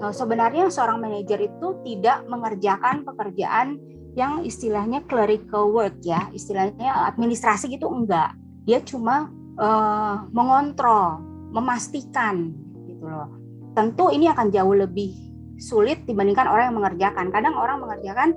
uh, 0.00 0.12
sebenarnya 0.12 0.72
seorang 0.72 1.04
manajer 1.04 1.44
itu 1.44 1.76
tidak 1.84 2.24
mengerjakan 2.26 3.04
pekerjaan 3.04 3.76
yang 4.16 4.40
istilahnya 4.40 5.04
clerical 5.04 5.68
work 5.70 6.00
ya. 6.00 6.32
Istilahnya 6.32 7.12
administrasi 7.12 7.68
gitu 7.68 7.86
enggak. 7.92 8.32
Dia 8.64 8.80
cuma 8.80 9.28
uh, 9.60 10.24
mengontrol 10.32 11.20
memastikan 11.52 12.56
gitu 12.88 13.04
loh. 13.04 13.35
Tentu 13.76 14.08
ini 14.08 14.24
akan 14.32 14.48
jauh 14.48 14.72
lebih 14.72 15.12
sulit 15.60 16.08
dibandingkan 16.08 16.48
orang 16.48 16.72
yang 16.72 16.76
mengerjakan. 16.80 17.28
Kadang 17.28 17.60
orang 17.60 17.76
mengerjakan 17.84 18.32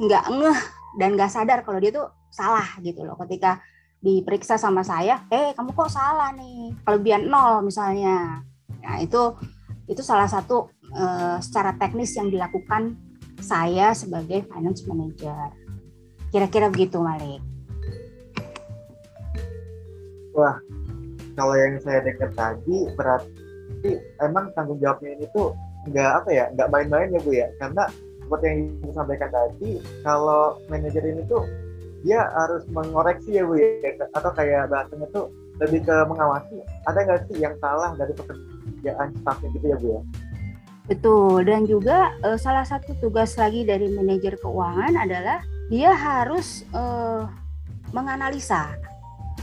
nggak 0.00 0.24
ngeh 0.32 0.60
dan 0.96 1.08
nggak 1.12 1.28
sadar 1.28 1.60
kalau 1.60 1.76
dia 1.76 1.92
tuh 1.92 2.08
salah 2.32 2.64
gitu 2.80 3.04
loh. 3.04 3.20
Ketika 3.20 3.60
diperiksa 4.00 4.56
sama 4.56 4.80
saya, 4.80 5.28
eh 5.28 5.52
kamu 5.52 5.76
kok 5.76 5.92
salah 5.92 6.32
nih, 6.32 6.72
kelebihan 6.88 7.28
nol 7.28 7.60
misalnya. 7.68 8.40
Nah 8.80 8.96
itu 9.04 9.36
itu 9.92 10.00
salah 10.00 10.24
satu 10.24 10.72
uh, 10.96 11.36
secara 11.36 11.76
teknis 11.76 12.16
yang 12.16 12.32
dilakukan 12.32 12.96
saya 13.44 13.92
sebagai 13.92 14.48
finance 14.48 14.88
manager. 14.88 15.52
Kira-kira 16.32 16.72
begitu, 16.72 16.96
Malik. 16.96 17.44
Wah, 20.32 20.56
kalau 21.36 21.52
yang 21.60 21.76
saya 21.84 22.00
dengar 22.00 22.32
tadi 22.32 22.88
berarti 22.96 23.41
emang 24.22 24.52
tanggung 24.54 24.78
jawabnya 24.78 25.16
ini 25.18 25.26
tuh 25.32 25.56
nggak 25.90 26.10
apa 26.22 26.28
ya, 26.30 26.44
nggak 26.54 26.68
main-main 26.70 27.10
ya 27.10 27.20
Bu 27.20 27.30
ya, 27.34 27.48
karena 27.58 27.90
seperti 28.22 28.44
yang 28.46 28.60
disampaikan 28.86 29.30
tadi, 29.34 29.72
kalau 30.06 30.56
manajer 30.70 31.04
ini 31.04 31.22
tuh 31.26 31.42
dia 32.06 32.26
harus 32.34 32.62
mengoreksi 32.70 33.38
ya 33.38 33.44
Bu 33.46 33.58
ya, 33.58 33.92
atau 34.14 34.30
kayak 34.34 34.70
bahasanya 34.70 35.06
tuh 35.10 35.30
lebih 35.58 35.82
ke 35.82 35.96
mengawasi. 36.06 36.62
Ada 36.86 36.98
nggak 37.02 37.20
sih 37.30 37.38
yang 37.42 37.54
salah 37.58 37.94
dari 37.98 38.14
pekerjaan 38.14 39.08
staffnya 39.20 39.48
gitu 39.58 39.66
ya 39.66 39.76
Bu 39.78 39.88
ya? 39.98 40.00
Betul, 40.90 41.46
dan 41.46 41.62
juga 41.66 42.10
uh, 42.26 42.34
salah 42.34 42.66
satu 42.66 42.94
tugas 42.98 43.38
lagi 43.38 43.62
dari 43.62 43.86
manajer 43.90 44.34
keuangan 44.38 44.98
adalah 44.98 45.38
dia 45.70 45.94
harus 45.94 46.66
uh, 46.74 47.26
menganalisa. 47.94 48.74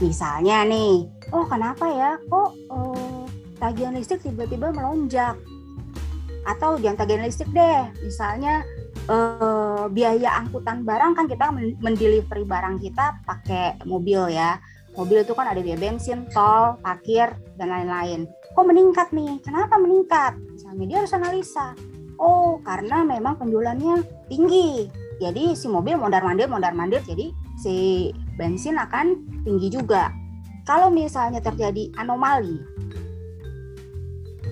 Misalnya 0.04 0.64
nih, 0.68 1.08
oh 1.32 1.44
kenapa 1.48 1.84
ya 1.88 2.16
kok 2.28 2.50
uh, 2.72 3.19
tagihan 3.60 3.92
listrik 3.94 4.24
tiba-tiba 4.24 4.72
melonjak? 4.72 5.36
Atau 6.48 6.80
jangan 6.80 7.04
tagihan 7.04 7.28
listrik 7.28 7.52
deh, 7.52 7.92
misalnya 8.00 8.64
uh, 9.06 9.86
biaya 9.92 10.40
angkutan 10.40 10.82
barang 10.82 11.12
kan 11.12 11.28
kita 11.28 11.52
mendelivery 11.84 12.48
barang 12.48 12.80
kita 12.80 13.20
pakai 13.28 13.78
mobil 13.84 14.32
ya. 14.32 14.56
Mobil 14.96 15.22
itu 15.22 15.36
kan 15.36 15.46
ada 15.46 15.60
biaya 15.62 15.78
bensin, 15.78 16.26
tol, 16.34 16.74
parkir, 16.82 17.30
dan 17.54 17.70
lain-lain. 17.70 18.26
Kok 18.58 18.66
meningkat 18.66 19.14
nih? 19.14 19.38
Kenapa 19.44 19.78
meningkat? 19.78 20.34
misalnya 20.70 20.86
dia 20.86 20.98
harus 21.02 21.16
analisa 21.18 21.66
oh 22.22 22.62
karena 22.62 23.02
memang 23.02 23.34
penjualannya 23.42 24.06
tinggi 24.30 24.86
jadi 25.18 25.58
si 25.58 25.66
mobil 25.66 25.98
mondar 25.98 26.22
mandir 26.22 26.46
mondar 26.46 26.70
mandir 26.78 27.02
jadi 27.02 27.34
si 27.58 27.74
bensin 28.38 28.78
akan 28.78 29.18
tinggi 29.42 29.66
juga 29.66 30.14
kalau 30.62 30.86
misalnya 30.86 31.42
terjadi 31.42 31.90
anomali 31.98 32.62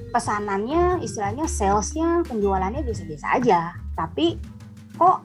pesanannya 0.08 1.04
istilahnya 1.04 1.46
salesnya 1.46 2.24
penjualannya 2.24 2.84
biasa-biasa 2.84 3.26
aja. 3.38 3.76
Tapi 3.94 4.38
kok 4.96 5.24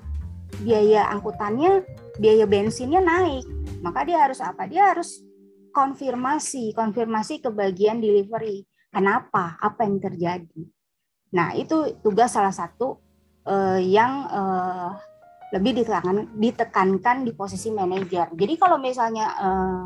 biaya 0.62 1.10
angkutannya 1.12 1.84
biaya 2.20 2.46
bensinnya 2.46 3.02
naik? 3.02 3.46
Maka 3.82 4.06
dia 4.06 4.24
harus 4.24 4.40
apa? 4.44 4.68
Dia 4.70 4.94
harus 4.94 5.24
konfirmasi 5.74 6.78
konfirmasi 6.78 7.42
ke 7.42 7.50
bagian 7.50 7.98
delivery. 7.98 8.64
Kenapa? 8.94 9.58
Apa 9.58 9.90
yang 9.90 9.98
terjadi? 9.98 10.64
Nah, 11.34 11.58
itu 11.58 11.98
tugas 12.06 12.30
salah 12.30 12.54
satu 12.54 13.02
uh, 13.50 13.82
yang 13.82 14.30
uh, 14.30 14.94
lebih 15.50 15.82
ditekankan, 15.82 16.30
ditekankan 16.38 17.18
di 17.26 17.34
posisi 17.34 17.74
manajer. 17.74 18.30
Jadi 18.38 18.54
kalau 18.62 18.78
misalnya 18.78 19.34
uh, 19.34 19.86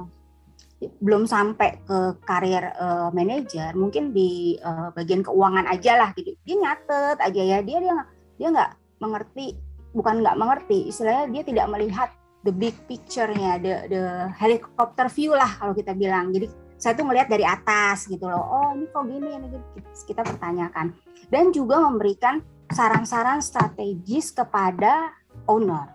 belum 0.78 1.26
sampai 1.26 1.82
ke 1.82 2.22
karir 2.22 2.70
uh, 2.78 3.10
manajer, 3.10 3.74
mungkin 3.74 4.14
di 4.14 4.62
uh, 4.62 4.94
bagian 4.94 5.26
keuangan 5.26 5.66
aja 5.66 5.98
lah 5.98 6.10
gitu. 6.14 6.38
Dia 6.46 6.56
nyatet 6.62 7.18
aja 7.18 7.42
ya, 7.42 7.58
dia 7.66 7.78
dia 7.82 7.96
dia 8.38 8.48
nggak 8.54 9.02
mengerti, 9.02 9.58
bukan 9.98 10.22
nggak 10.22 10.38
mengerti, 10.38 10.94
istilahnya 10.94 11.34
dia 11.34 11.44
tidak 11.50 11.66
melihat 11.74 12.10
the 12.46 12.54
big 12.54 12.78
picture-nya, 12.86 13.58
the 13.58 13.90
the 13.90 14.04
helicopter 14.38 15.10
view 15.10 15.34
lah 15.34 15.50
kalau 15.58 15.74
kita 15.74 15.98
bilang. 15.98 16.30
Jadi 16.30 16.46
saya 16.78 16.94
tuh 16.94 17.10
melihat 17.10 17.26
dari 17.26 17.42
atas 17.42 18.06
gitu 18.06 18.30
loh. 18.30 18.46
Oh, 18.46 18.70
ini 18.78 18.86
kok 18.94 19.10
gini 19.10 19.34
ini 19.34 19.48
kita 20.06 20.22
pertanyakan 20.22 20.94
dan 21.34 21.50
juga 21.50 21.82
memberikan 21.82 22.46
saran-saran 22.70 23.42
strategis 23.42 24.30
kepada 24.30 25.10
owner. 25.50 25.90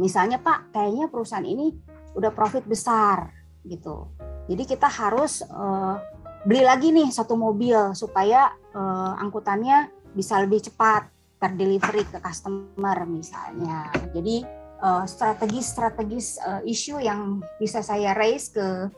Misalnya 0.00 0.40
Pak, 0.40 0.72
kayaknya 0.72 1.12
perusahaan 1.12 1.44
ini 1.44 1.76
udah 2.16 2.32
profit 2.32 2.64
besar 2.64 3.35
gitu. 3.66 4.10
Jadi 4.46 4.62
kita 4.64 4.86
harus 4.86 5.42
uh, 5.50 5.98
beli 6.46 6.62
lagi 6.62 6.94
nih 6.94 7.10
satu 7.10 7.34
mobil 7.34 7.74
supaya 7.98 8.54
uh, 8.74 9.18
angkutannya 9.18 9.90
bisa 10.14 10.38
lebih 10.38 10.62
cepat 10.62 11.10
terdelivery 11.42 12.06
ke 12.06 12.18
customer 12.22 13.04
misalnya. 13.04 13.90
Jadi 14.14 14.46
uh, 14.80 15.04
strategis-strategis 15.04 16.40
uh, 16.40 16.62
isu 16.64 17.02
yang 17.02 17.42
bisa 17.60 17.82
saya 17.82 18.16
raise 18.16 18.54
ke 18.54 18.88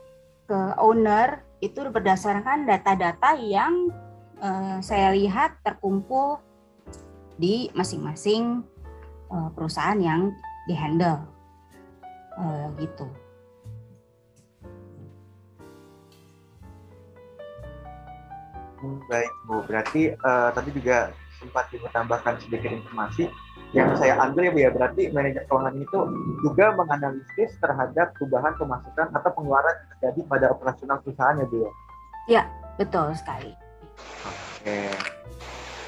ke 0.49 0.59
owner 0.81 1.45
itu 1.61 1.85
berdasarkan 1.89 2.65
data-data 2.65 3.37
yang 3.37 3.93
uh, 4.41 4.81
saya 4.81 5.13
lihat 5.13 5.61
terkumpul 5.61 6.41
di 7.37 7.69
masing-masing 7.77 8.65
uh, 9.29 9.49
perusahaan 9.53 9.99
yang 9.99 10.33
dihandle 10.65 11.21
uh, 12.39 12.67
gitu. 12.81 13.05
Baik 19.07 19.31
Bu, 19.45 19.63
berarti 19.67 20.13
uh, 20.23 20.49
tadi 20.55 20.69
juga 20.71 21.11
sempat 21.39 21.71
ditambahkan 21.71 22.35
sedikit 22.43 22.67
informasi 22.67 23.31
yang 23.71 23.93
saya 23.95 24.17
ambil 24.19 24.49
ya 24.49 24.51
Bu 24.51 24.59
ya, 24.59 24.69
berarti 24.73 25.01
manajer 25.13 25.45
keuangan 25.45 25.75
itu 25.77 25.99
juga 26.41 26.65
menganalisis 26.73 27.53
terhadap 27.61 28.11
perubahan 28.17 28.57
pemasukan 28.57 29.07
atau 29.13 29.29
pengeluaran 29.37 29.75
yang 29.77 29.89
terjadi 29.95 30.19
pada 30.25 30.45
operasional 30.51 30.97
perusahaan 31.05 31.37
ya 31.37 31.45
Bu 31.47 31.57
ya? 31.61 31.71
Ya, 32.29 32.43
betul 32.81 33.13
sekali. 33.13 33.53
Oke, 34.25 34.79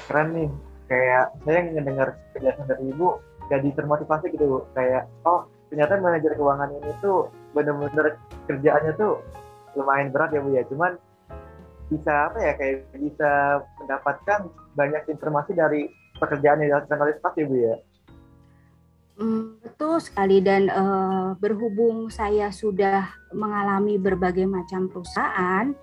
keren 0.08 0.28
nih. 0.34 0.50
Kayak 0.92 1.32
saya 1.48 1.58
ngedengar 1.72 2.08
penjelasan 2.36 2.68
dari 2.68 2.84
Ibu 2.92 3.08
jadi 3.48 3.68
termotivasi 3.72 4.24
gitu 4.36 4.44
Bu. 4.44 4.58
Kayak 4.76 5.08
oh 5.24 5.48
ternyata 5.72 5.96
manajer 5.98 6.36
keuangan 6.36 6.68
ini 6.68 6.92
tuh 7.00 7.32
bener-bener 7.56 8.20
kerjaannya 8.44 8.92
tuh 9.00 9.24
lumayan 9.72 10.12
berat 10.12 10.36
ya 10.36 10.40
Bu 10.44 10.52
ya. 10.52 10.62
Cuman 10.68 11.00
bisa 11.92 12.32
apa 12.32 12.38
ya 12.40 12.52
kayak 12.56 12.88
bisa 12.96 13.30
mendapatkan 13.84 14.40
banyak 14.72 15.02
informasi 15.12 15.52
dari 15.52 15.92
pekerjaan 16.16 16.64
yang 16.64 16.72
dilakukan 16.72 17.00
oleh 17.04 17.14
staff 17.20 17.36
ya 17.36 17.44
Bu 17.44 17.56
ya. 17.60 17.76
Hmm, 19.12 19.60
betul 19.60 20.00
sekali 20.00 20.40
dan 20.40 20.72
uh, 20.72 21.36
berhubung 21.36 22.08
saya 22.08 22.48
sudah 22.48 23.12
mengalami 23.36 24.00
berbagai 24.00 24.48
macam 24.48 24.88
perusahaan, 24.88 25.76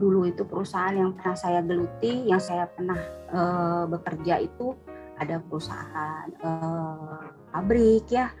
dulu 0.00 0.24
itu 0.24 0.48
perusahaan 0.48 0.96
yang 0.96 1.12
pernah 1.12 1.36
saya 1.36 1.60
geluti, 1.60 2.24
yang 2.24 2.40
saya 2.40 2.64
pernah 2.72 2.96
uh, 3.36 3.84
bekerja 3.84 4.40
itu 4.40 4.72
ada 5.20 5.44
perusahaan 5.44 6.26
uh, 6.40 7.20
pabrik 7.52 8.08
ya, 8.08 8.32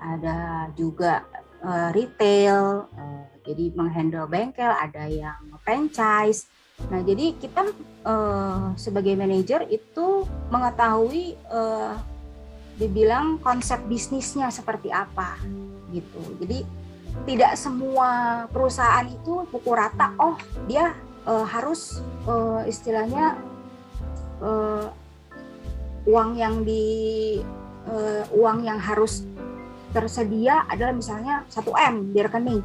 ada 0.00 0.72
juga 0.72 1.28
retail, 1.92 2.88
jadi 3.44 3.72
menghandle 3.72 4.28
bengkel, 4.28 4.70
ada 4.70 5.08
yang 5.08 5.38
franchise. 5.64 6.48
Nah, 6.88 7.04
jadi 7.04 7.36
kita 7.36 7.68
uh, 8.08 8.72
sebagai 8.80 9.12
manajer 9.12 9.68
itu 9.68 10.24
mengetahui 10.48 11.36
uh, 11.52 11.96
dibilang 12.80 13.36
konsep 13.44 13.76
bisnisnya 13.84 14.48
seperti 14.48 14.88
apa 14.88 15.36
gitu. 15.92 16.20
Jadi 16.40 16.64
tidak 17.28 17.52
semua 17.58 18.08
perusahaan 18.48 19.04
itu 19.04 19.44
pukul 19.50 19.76
rata 19.76 20.14
oh 20.16 20.38
dia 20.70 20.94
uh, 21.26 21.44
harus 21.44 22.00
uh, 22.24 22.62
istilahnya 22.64 23.36
uh, 24.40 24.88
uang 26.08 26.38
yang 26.38 26.64
di 26.64 26.84
uh, 27.90 28.24
uang 28.32 28.64
yang 28.64 28.80
harus 28.80 29.26
tersedia 29.90 30.64
adalah 30.70 30.94
misalnya 30.94 31.42
1 31.50 31.66
m 31.66 31.94
di 32.14 32.18
rekening 32.22 32.62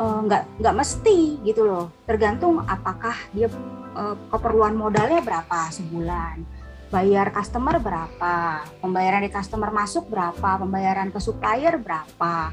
uh, 0.00 0.24
nggak 0.24 0.64
nggak 0.64 0.74
mesti 0.80 1.36
gitu 1.44 1.68
loh 1.68 1.92
tergantung 2.08 2.64
apakah 2.64 3.14
dia 3.36 3.52
uh, 3.92 4.16
keperluan 4.32 4.72
modalnya 4.72 5.20
berapa 5.20 5.68
sebulan 5.68 6.40
bayar 6.88 7.30
customer 7.30 7.76
berapa 7.78 8.64
pembayaran 8.80 9.22
di 9.22 9.30
customer 9.30 9.68
masuk 9.70 10.08
berapa 10.08 10.58
pembayaran 10.58 11.12
ke 11.12 11.20
supplier 11.20 11.76
berapa 11.76 12.50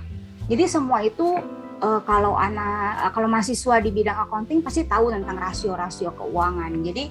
jadi 0.51 0.63
semua 0.67 1.01
itu 1.03 1.39
uh, 1.81 2.01
kalau 2.03 2.33
anak 2.37 3.03
uh, 3.03 3.11
kalau 3.13 3.27
mahasiswa 3.29 3.81
di 3.81 3.89
bidang 3.93 4.17
accounting 4.17 4.63
pasti 4.63 4.87
tahu 4.87 5.13
tentang 5.13 5.37
rasio-rasio 5.37 6.13
keuangan. 6.15 6.71
Jadi 6.81 7.03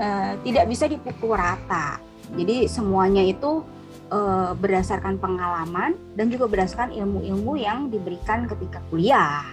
uh, 0.00 0.32
tidak 0.46 0.64
bisa 0.70 0.84
dipukul 0.88 1.36
rata. 1.36 2.00
Jadi 2.34 2.66
semuanya 2.66 3.22
itu 3.22 3.62
uh, 4.10 4.52
berdasarkan 4.56 5.18
pengalaman 5.18 5.94
dan 6.18 6.26
juga 6.30 6.50
berdasarkan 6.50 6.94
ilmu-ilmu 6.94 7.58
yang 7.58 7.90
diberikan 7.90 8.50
ketika 8.50 8.82
kuliah. 8.90 9.46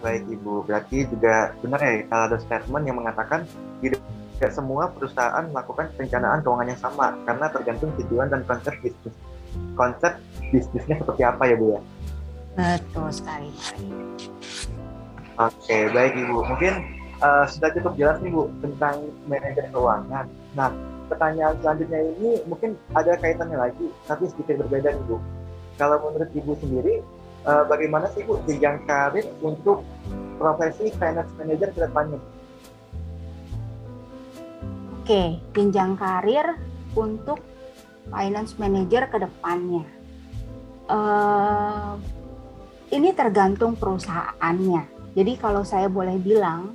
Baik 0.00 0.24
Ibu, 0.32 0.64
berarti 0.64 1.04
juga 1.12 1.52
benar 1.60 1.80
ya 1.84 2.08
kalau 2.08 2.24
ada 2.32 2.38
statement 2.40 2.84
yang 2.88 2.96
mengatakan 2.96 3.44
tidak 3.84 4.00
tidak 4.40 4.56
semua 4.56 4.88
perusahaan 4.88 5.44
melakukan 5.52 5.92
perencanaan 5.92 6.40
keuangan 6.40 6.72
yang 6.72 6.80
sama 6.80 7.12
karena 7.28 7.46
tergantung 7.52 7.92
tujuan 8.00 8.32
dan 8.32 8.40
konsep 8.48 8.72
bisnis. 8.80 9.14
Konsep 9.76 10.16
bisnisnya 10.48 10.96
seperti 10.96 11.22
apa 11.28 11.42
ya 11.44 11.56
Bu 11.60 11.76
ya? 11.76 11.80
Betul 12.56 13.08
sekali. 13.12 13.52
Oke, 15.36 15.78
baik 15.92 16.16
Ibu. 16.16 16.36
Mungkin 16.48 16.72
uh, 17.20 17.44
sudah 17.44 17.68
cukup 17.76 17.92
jelas 18.00 18.16
nih 18.24 18.32
Bu 18.32 18.48
tentang 18.64 19.04
manajer 19.28 19.68
keuangan. 19.68 20.24
Nah, 20.56 20.72
pertanyaan 21.12 21.60
selanjutnya 21.60 22.00
ini 22.16 22.40
mungkin 22.48 22.80
ada 22.96 23.20
kaitannya 23.20 23.60
lagi, 23.60 23.92
tapi 24.08 24.24
sedikit 24.32 24.64
berbeda 24.64 24.96
nih 24.96 25.04
Bu. 25.04 25.20
Kalau 25.76 26.00
menurut 26.00 26.32
Ibu 26.32 26.56
sendiri, 26.56 27.04
uh, 27.44 27.64
bagaimana 27.68 28.08
sih 28.12 28.24
Bu 28.24 28.40
jenjang 28.44 28.82
karir 28.84 29.26
untuk 29.40 29.84
profesi 30.40 30.92
finance 30.96 31.32
manager 31.36 31.68
ke 31.72 31.80
depannya? 31.84 32.20
Oke, 35.00 35.38
jenjang 35.56 35.98
karir 35.98 36.56
untuk 36.96 37.40
finance 38.08 38.56
manager 38.56 39.06
ke 39.10 39.18
depannya. 39.20 39.84
Uh, 40.90 41.94
ini 42.90 43.14
tergantung 43.14 43.78
perusahaannya 43.78 45.00
jadi 45.14 45.32
kalau 45.38 45.66
saya 45.66 45.90
boleh 45.90 46.16
bilang 46.22 46.74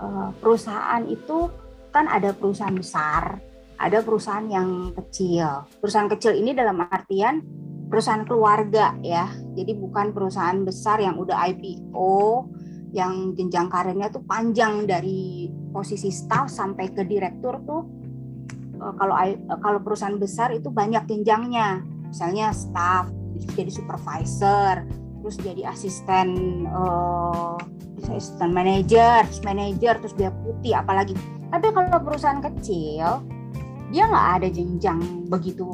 eh, 0.00 0.28
perusahaan 0.40 1.04
itu 1.04 1.52
kan 1.90 2.06
ada 2.06 2.32
perusahaan 2.32 2.74
besar, 2.74 3.42
ada 3.76 3.98
perusahaan 4.00 4.46
yang 4.46 4.94
kecil. 4.96 5.68
Perusahaan 5.82 6.08
kecil 6.08 6.38
ini 6.38 6.54
dalam 6.56 6.80
artian 6.86 7.42
perusahaan 7.90 8.22
keluarga 8.22 8.94
ya. 9.02 9.26
Jadi 9.58 9.74
bukan 9.74 10.14
perusahaan 10.14 10.62
besar 10.62 11.02
yang 11.02 11.18
udah 11.18 11.36
IPO 11.50 12.46
yang 12.94 13.34
jenjang 13.34 13.70
karirnya 13.70 14.10
tuh 14.10 14.22
panjang 14.26 14.86
dari 14.86 15.50
posisi 15.70 16.10
staff 16.10 16.50
sampai 16.50 16.90
ke 16.90 17.06
direktur 17.06 17.62
tuh 17.62 17.82
eh, 18.78 18.94
kalau 18.98 19.14
kalau 19.62 19.78
perusahaan 19.82 20.16
besar 20.16 20.54
itu 20.54 20.70
banyak 20.70 21.02
jenjangnya. 21.10 21.82
Misalnya 22.10 22.54
staff 22.54 23.10
jadi 23.54 23.70
supervisor, 23.70 24.86
terus 25.22 25.36
jadi 25.40 25.70
asisten 25.70 26.28
uh, 26.68 27.56
asisten 28.10 28.50
manajer, 28.50 29.24
manajer 29.46 29.94
terus 30.02 30.14
dia 30.18 30.34
putih 30.42 30.74
apalagi. 30.74 31.14
Tapi 31.50 31.66
kalau 31.70 32.02
perusahaan 32.02 32.42
kecil 32.42 33.22
dia 33.90 34.06
nggak 34.06 34.28
ada 34.40 34.48
jenjang 34.48 35.00
begitu 35.26 35.66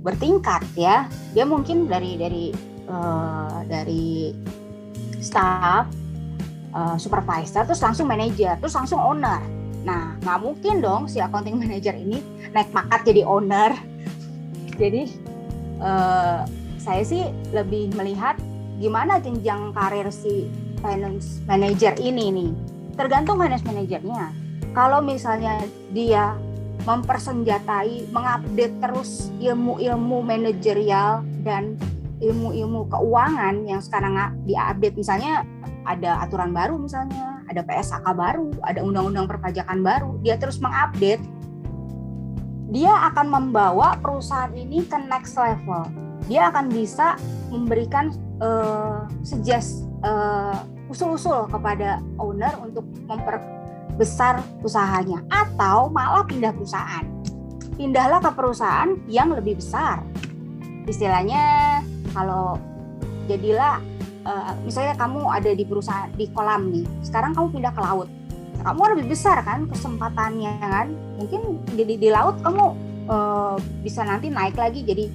bertingkat 0.00 0.64
ya. 0.74 1.06
Dia 1.36 1.44
mungkin 1.44 1.86
dari 1.86 2.16
dari 2.16 2.44
uh, 2.88 3.60
dari 3.68 4.32
staff 5.20 5.84
uh, 6.72 6.96
supervisor 6.96 7.68
terus 7.68 7.84
langsung 7.84 8.08
manajer 8.08 8.56
terus 8.58 8.72
langsung 8.72 8.98
owner. 8.98 9.44
Nah 9.84 10.16
nggak 10.24 10.38
mungkin 10.40 10.80
dong 10.80 11.04
si 11.04 11.20
accounting 11.20 11.60
manager 11.60 11.92
ini 11.92 12.20
naik 12.56 12.72
makat 12.72 13.04
jadi 13.04 13.22
owner. 13.28 13.76
Jadi 14.80 15.12
uh, 15.84 16.48
saya 16.80 17.04
sih 17.04 17.28
lebih 17.52 17.92
melihat 17.92 18.40
gimana 18.80 19.20
jenjang 19.20 19.76
karir 19.76 20.08
si 20.08 20.48
finance 20.80 21.44
manager 21.44 21.92
ini 22.00 22.32
nih 22.32 22.50
tergantung 22.96 23.36
finance 23.36 23.60
manajernya 23.68 24.32
kalau 24.72 25.04
misalnya 25.04 25.60
dia 25.92 26.32
mempersenjatai 26.84 28.10
mengupdate 28.10 28.76
terus 28.80 29.28
ilmu-ilmu 29.40 30.24
manajerial 30.24 31.24
dan 31.44 31.76
ilmu-ilmu 32.20 32.88
keuangan 32.92 33.64
yang 33.64 33.80
sekarang 33.80 34.16
diupdate. 34.44 34.96
Misalnya 34.96 35.44
ada 35.88 36.20
aturan 36.20 36.52
baru 36.52 36.76
misalnya 36.76 37.40
ada 37.48 37.64
PSAK 37.64 38.04
baru 38.12 38.52
ada 38.62 38.84
undang-undang 38.84 39.24
perpajakan 39.26 39.80
baru 39.80 40.10
dia 40.20 40.36
terus 40.36 40.60
mengupdate. 40.60 41.24
Dia 42.70 43.10
akan 43.10 43.26
membawa 43.26 43.98
perusahaan 43.98 44.52
ini 44.54 44.86
ke 44.86 44.94
next 45.10 45.34
level. 45.34 45.90
Dia 46.30 46.54
akan 46.54 46.70
bisa 46.70 47.18
memberikan 47.50 48.14
uh, 48.38 49.10
suggest 49.26 49.90
uh, 50.06 50.54
usul-usul 50.86 51.50
kepada 51.50 51.98
owner 52.18 52.54
untuk 52.62 52.86
memperbesar 54.00 54.40
usahanya 54.64 55.20
atau 55.28 55.92
malah 55.92 56.24
pindah 56.24 56.56
perusahaan. 56.56 57.04
Pindahlah 57.76 58.24
ke 58.24 58.32
perusahaan 58.32 58.96
yang 59.12 59.28
lebih 59.36 59.60
besar. 59.60 60.00
Istilahnya 60.88 61.76
kalau 62.16 62.56
jadilah 63.28 63.76
uh, 64.24 64.56
misalnya 64.64 64.96
kamu 64.96 65.20
ada 65.28 65.52
di 65.52 65.68
perusahaan 65.68 66.08
di 66.16 66.32
kolam 66.32 66.72
nih, 66.72 66.88
sekarang 67.04 67.36
kamu 67.36 67.60
pindah 67.60 67.72
ke 67.76 67.80
laut. 67.84 68.08
Kamu 68.64 68.80
lebih 68.96 69.12
besar 69.12 69.44
kan 69.44 69.68
kesempatannya 69.68 70.52
kan? 70.64 70.96
Mungkin 71.20 71.60
jadi 71.76 71.94
di 72.00 72.08
laut 72.08 72.40
kamu 72.40 72.64
uh, 73.04 73.60
bisa 73.84 74.00
nanti 74.08 74.32
naik 74.32 74.56
lagi 74.56 74.80
jadi 74.80 75.12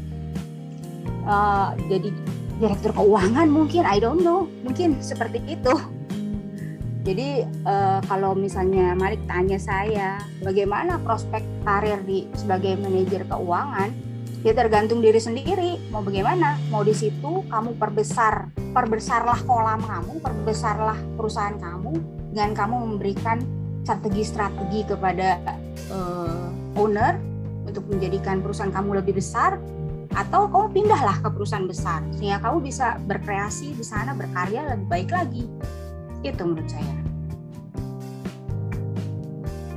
uh, 1.26 1.74
jadi 1.90 2.14
direktur 2.62 2.94
keuangan 2.94 3.50
mungkin 3.50 3.82
I 3.82 3.98
don't 3.98 4.22
know 4.22 4.46
mungkin 4.62 5.02
seperti 5.02 5.42
itu 5.50 5.74
jadi 7.06 7.46
uh, 7.70 8.02
kalau 8.10 8.34
misalnya 8.34 8.98
Malik 8.98 9.22
tanya 9.30 9.62
saya 9.62 10.18
bagaimana 10.42 10.98
prospek 11.06 11.46
karir 11.62 12.02
di 12.02 12.26
sebagai 12.34 12.74
manajer 12.82 13.30
keuangan? 13.30 13.94
Ya 14.42 14.58
tergantung 14.58 15.06
diri 15.06 15.22
sendiri. 15.22 15.78
Mau 15.94 16.02
bagaimana? 16.02 16.58
Mau 16.74 16.82
di 16.82 16.98
situ 16.98 17.46
kamu 17.46 17.78
perbesar 17.78 18.50
perbesarlah 18.74 19.38
kolam 19.46 19.86
kamu 19.86 20.18
perbesarlah 20.18 20.98
perusahaan 21.14 21.54
kamu 21.62 21.94
dengan 22.34 22.52
kamu 22.58 22.76
memberikan 22.90 23.38
strategi-strategi 23.86 24.90
kepada 24.90 25.38
uh, 25.94 26.50
owner 26.74 27.22
untuk 27.70 27.86
menjadikan 27.86 28.42
perusahaan 28.42 28.74
kamu 28.74 29.06
lebih 29.06 29.22
besar 29.22 29.62
atau 30.18 30.50
kamu 30.50 30.68
pindahlah 30.74 31.22
ke 31.22 31.30
perusahaan 31.30 31.70
besar 31.70 32.02
sehingga 32.18 32.42
kamu 32.42 32.66
bisa 32.66 32.98
berkreasi 33.06 33.78
di 33.78 33.86
sana 33.86 34.18
berkarya 34.18 34.74
lebih 34.74 34.88
baik 34.90 35.10
lagi 35.14 35.46
itu 36.32 36.44
menurut 36.46 36.70
saya. 36.70 36.96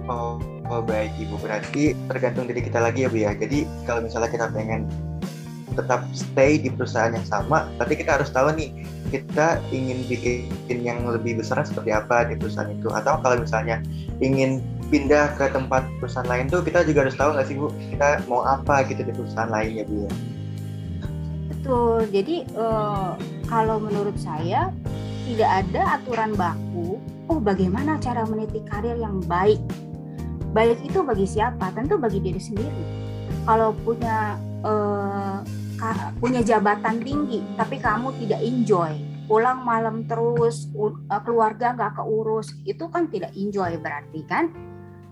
Oh, 0.09 0.41
oh 0.73 0.81
baik 0.81 1.13
ibu. 1.21 1.37
Berarti 1.37 1.93
tergantung 2.09 2.49
diri 2.49 2.65
kita 2.65 2.81
lagi 2.81 3.05
ya 3.05 3.09
bu 3.13 3.19
ya. 3.21 3.33
Jadi 3.37 3.69
kalau 3.85 4.01
misalnya 4.01 4.33
kita 4.33 4.47
pengen 4.53 4.89
tetap 5.77 6.09
stay 6.17 6.59
di 6.59 6.75
perusahaan 6.75 7.15
yang 7.15 7.23
sama 7.23 7.71
tapi 7.79 7.95
kita 7.95 8.19
harus 8.19 8.35
tahu 8.35 8.51
nih 8.59 8.75
kita 9.15 9.63
ingin 9.71 10.03
bikin 10.11 10.51
yang 10.83 11.07
lebih 11.07 11.39
besar 11.39 11.63
seperti 11.63 11.93
apa 11.93 12.29
di 12.29 12.35
perusahaan 12.41 12.73
itu. 12.73 12.89
Atau 12.89 13.21
kalau 13.21 13.37
misalnya 13.41 13.85
ingin 14.25 14.65
pindah 14.89 15.37
ke 15.37 15.53
tempat 15.53 15.85
perusahaan 16.01 16.25
lain 16.25 16.49
tuh 16.49 16.65
kita 16.65 16.81
juga 16.89 17.05
harus 17.05 17.17
tahu 17.17 17.37
nggak 17.37 17.47
sih 17.47 17.57
bu 17.61 17.69
kita 17.93 18.25
mau 18.25 18.41
apa 18.41 18.89
gitu 18.89 19.05
di 19.05 19.13
perusahaan 19.13 19.53
lain 19.53 19.73
ya 19.81 19.85
bu 19.85 19.97
ya? 20.09 20.13
Betul. 21.53 22.09
Jadi 22.09 22.37
uh, 22.57 23.13
kalau 23.45 23.77
menurut 23.77 24.17
saya 24.17 24.73
tidak 25.29 25.51
ada 25.61 26.01
aturan 26.01 26.33
baku 26.33 26.97
oh 27.29 27.37
bagaimana 27.37 28.01
cara 28.01 28.25
meniti 28.25 28.65
karir 28.65 28.97
yang 28.97 29.21
baik? 29.29 29.61
Baik 30.57 30.81
itu 30.81 31.05
bagi 31.05 31.29
siapa? 31.29 31.69
Tentu 31.77 32.01
bagi 32.01 32.25
diri 32.25 32.41
sendiri. 32.41 32.85
Kalau 33.45 33.77
punya 33.85 34.41
uh, 34.65 35.45
punya 36.17 36.41
jabatan 36.41 37.05
tinggi 37.05 37.45
tapi 37.55 37.79
kamu 37.79 38.11
tidak 38.25 38.41
enjoy 38.43 38.99
pulang 39.29 39.63
malam 39.63 40.09
terus 40.09 40.67
keluarga 41.23 41.77
nggak 41.77 42.01
keurus 42.01 42.51
itu 42.65 42.89
kan 42.89 43.13
tidak 43.13 43.37
enjoy 43.37 43.77
berarti 43.77 44.25
kan? 44.25 44.49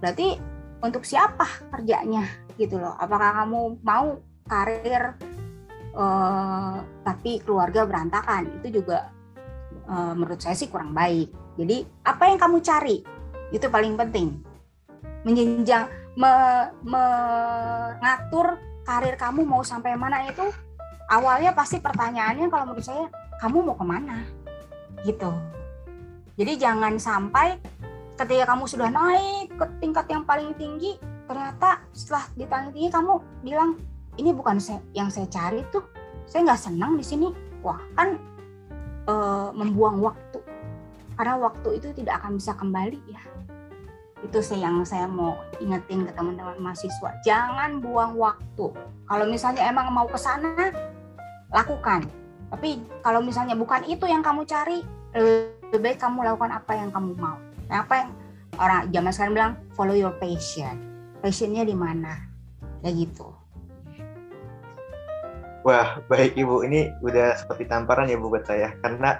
Berarti 0.00 0.40
untuk 0.80 1.04
siapa 1.04 1.44
kerjanya? 1.68 2.24
Gitu 2.56 2.80
loh. 2.80 2.96
Apakah 2.96 3.44
kamu 3.44 3.84
mau 3.84 4.16
karir 4.48 5.12
uh, 5.92 6.80
tapi 7.04 7.44
keluarga 7.44 7.84
berantakan? 7.84 8.48
Itu 8.64 8.80
juga 8.80 9.12
uh, 9.88 10.12
menurut 10.12 10.38
saya 10.42 10.54
sih 10.58 10.68
kurang 10.68 10.92
baik. 10.92 11.30
Jadi 11.56 11.86
apa 12.04 12.28
yang 12.28 12.38
kamu 12.38 12.60
cari? 12.60 13.02
Itu 13.54 13.70
paling 13.70 13.94
penting. 13.96 14.42
Menjenjang 15.24 15.88
me, 16.18 16.32
mengatur 16.86 18.60
karir 18.86 19.18
kamu 19.18 19.42
mau 19.42 19.66
sampai 19.66 19.98
mana 19.98 20.30
itu 20.30 20.46
awalnya 21.10 21.50
pasti 21.54 21.82
pertanyaannya 21.82 22.46
kalau 22.46 22.70
menurut 22.70 22.86
saya 22.86 23.06
kamu 23.42 23.66
mau 23.66 23.76
ke 23.76 23.86
mana? 23.86 24.22
Gitu. 25.02 25.30
Jadi 26.36 26.52
jangan 26.60 27.00
sampai 27.00 27.56
ketika 28.16 28.54
kamu 28.54 28.64
sudah 28.68 28.88
naik 28.92 29.52
ke 29.56 29.64
tingkat 29.80 30.06
yang 30.08 30.24
paling 30.24 30.52
tinggi 30.56 30.96
ternyata 31.26 31.82
setelah 31.90 32.24
ditanya 32.38 32.70
tinggi 32.70 32.90
kamu 32.92 33.12
bilang 33.42 33.76
ini 34.16 34.32
bukan 34.32 34.56
saya, 34.56 34.80
yang 34.96 35.12
saya 35.12 35.28
cari 35.28 35.60
tuh. 35.68 35.84
Saya 36.26 36.42
nggak 36.48 36.60
senang 36.60 36.92
di 36.98 37.04
sini. 37.04 37.28
Wah 37.60 37.78
kan 37.94 38.16
e, 39.06 39.14
membuang 39.54 40.02
waktu 40.02 40.38
karena 41.16 41.34
waktu 41.40 41.68
itu 41.80 41.88
tidak 41.96 42.20
akan 42.20 42.36
bisa 42.36 42.52
kembali 42.58 43.00
ya 43.08 43.22
itu 44.24 44.38
sih 44.42 44.58
yang 44.58 44.82
saya 44.82 45.06
mau 45.06 45.38
ingetin 45.62 46.04
ke 46.04 46.12
teman-teman 46.12 46.58
mahasiswa 46.60 47.10
jangan 47.22 47.80
buang 47.80 48.18
waktu 48.18 48.66
kalau 49.06 49.24
misalnya 49.24 49.64
emang 49.70 49.88
mau 49.94 50.04
ke 50.10 50.18
sana 50.18 50.74
lakukan 51.54 52.04
tapi 52.50 52.82
kalau 53.00 53.22
misalnya 53.22 53.54
bukan 53.54 53.86
itu 53.86 54.04
yang 54.04 54.20
kamu 54.20 54.42
cari 54.44 54.82
lebih 55.14 55.80
baik 55.80 55.98
kamu 55.98 56.26
lakukan 56.26 56.52
apa 56.52 56.72
yang 56.74 56.90
kamu 56.90 57.16
mau 57.16 57.38
Nah, 57.66 57.82
apa 57.82 57.94
yang 58.02 58.10
orang 58.56 58.82
zaman 58.94 59.12
sekarang 59.12 59.34
bilang 59.34 59.52
follow 59.74 59.96
your 59.96 60.14
passion. 60.16 60.74
Passionnya 61.18 61.66
di 61.66 61.74
mana? 61.74 62.14
Ya 62.82 62.90
gitu. 62.94 63.34
Wah, 65.66 65.98
baik 66.06 66.38
Ibu. 66.38 66.62
Ini 66.62 66.94
udah 67.02 67.42
seperti 67.42 67.66
tamparan 67.66 68.06
ya 68.06 68.14
Bu 68.14 68.30
buat 68.30 68.46
saya. 68.46 68.70
Karena 68.86 69.18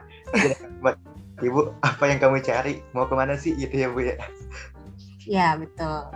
Ibu, 1.42 1.74
apa 1.82 2.04
yang 2.06 2.22
kamu 2.22 2.38
cari? 2.46 2.87
Mau 2.94 3.11
ke 3.11 3.18
mana 3.18 3.35
sih 3.35 3.59
gitu 3.59 3.74
ya 3.74 3.90
Bu 3.90 4.06
ya? 4.06 4.14
Ya, 5.26 5.59
betul. 5.59 6.06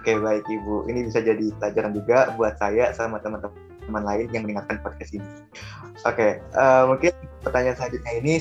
Oke, 0.00 0.16
baik 0.16 0.48
Ibu. 0.48 0.88
Ini 0.88 1.12
bisa 1.12 1.20
jadi 1.20 1.52
pelajaran 1.60 1.92
juga 1.92 2.32
buat 2.40 2.56
saya 2.56 2.88
sama 2.96 3.20
teman-teman 3.20 4.00
lain 4.00 4.32
yang 4.32 4.48
mendengarkan 4.48 4.80
podcast 4.80 5.12
ini. 5.12 5.28
Oke, 6.08 6.40
uh, 6.56 6.88
mungkin 6.88 7.12
pertanyaan 7.44 7.76
selanjutnya 7.76 8.12
ini 8.16 8.34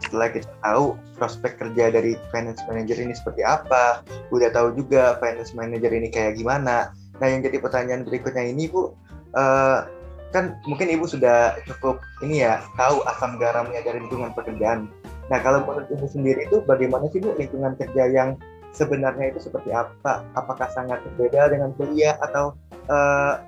setelah 0.00 0.32
kita 0.32 0.48
tahu 0.64 0.96
prospek 1.20 1.60
kerja 1.60 1.92
dari 1.92 2.16
finance 2.32 2.64
manager 2.64 2.96
ini 2.96 3.12
seperti 3.12 3.44
apa, 3.44 4.00
udah 4.32 4.48
tahu 4.56 4.72
juga 4.72 5.20
finance 5.20 5.52
manager 5.52 5.92
ini 5.92 6.08
kayak 6.08 6.40
gimana. 6.40 6.96
Nah, 7.20 7.26
yang 7.28 7.44
jadi 7.44 7.60
pertanyaan 7.60 8.08
berikutnya 8.08 8.46
ini, 8.46 8.72
Bu, 8.72 8.96
uh, 9.36 9.97
kan 10.28 10.60
mungkin 10.68 10.92
ibu 10.92 11.08
sudah 11.08 11.56
cukup 11.64 12.04
ini 12.20 12.44
ya 12.44 12.60
tahu 12.76 13.00
asam 13.08 13.40
garamnya 13.40 13.80
dari 13.80 14.04
lingkungan 14.04 14.36
pekerjaan. 14.36 14.92
Nah 15.32 15.38
kalau 15.40 15.64
menurut 15.64 15.88
ibu 15.88 16.04
sendiri 16.04 16.44
itu 16.44 16.60
bagaimana 16.68 17.08
sih 17.08 17.20
bu 17.20 17.32
lingkungan 17.36 17.76
kerja 17.80 18.04
yang 18.12 18.36
sebenarnya 18.76 19.32
itu 19.32 19.40
seperti 19.40 19.72
apa? 19.72 20.24
Apakah 20.36 20.68
sangat 20.72 21.00
berbeda 21.04 21.48
dengan 21.52 21.72
kuliah 21.80 22.20
atau 22.20 22.52
uh, 22.92 23.40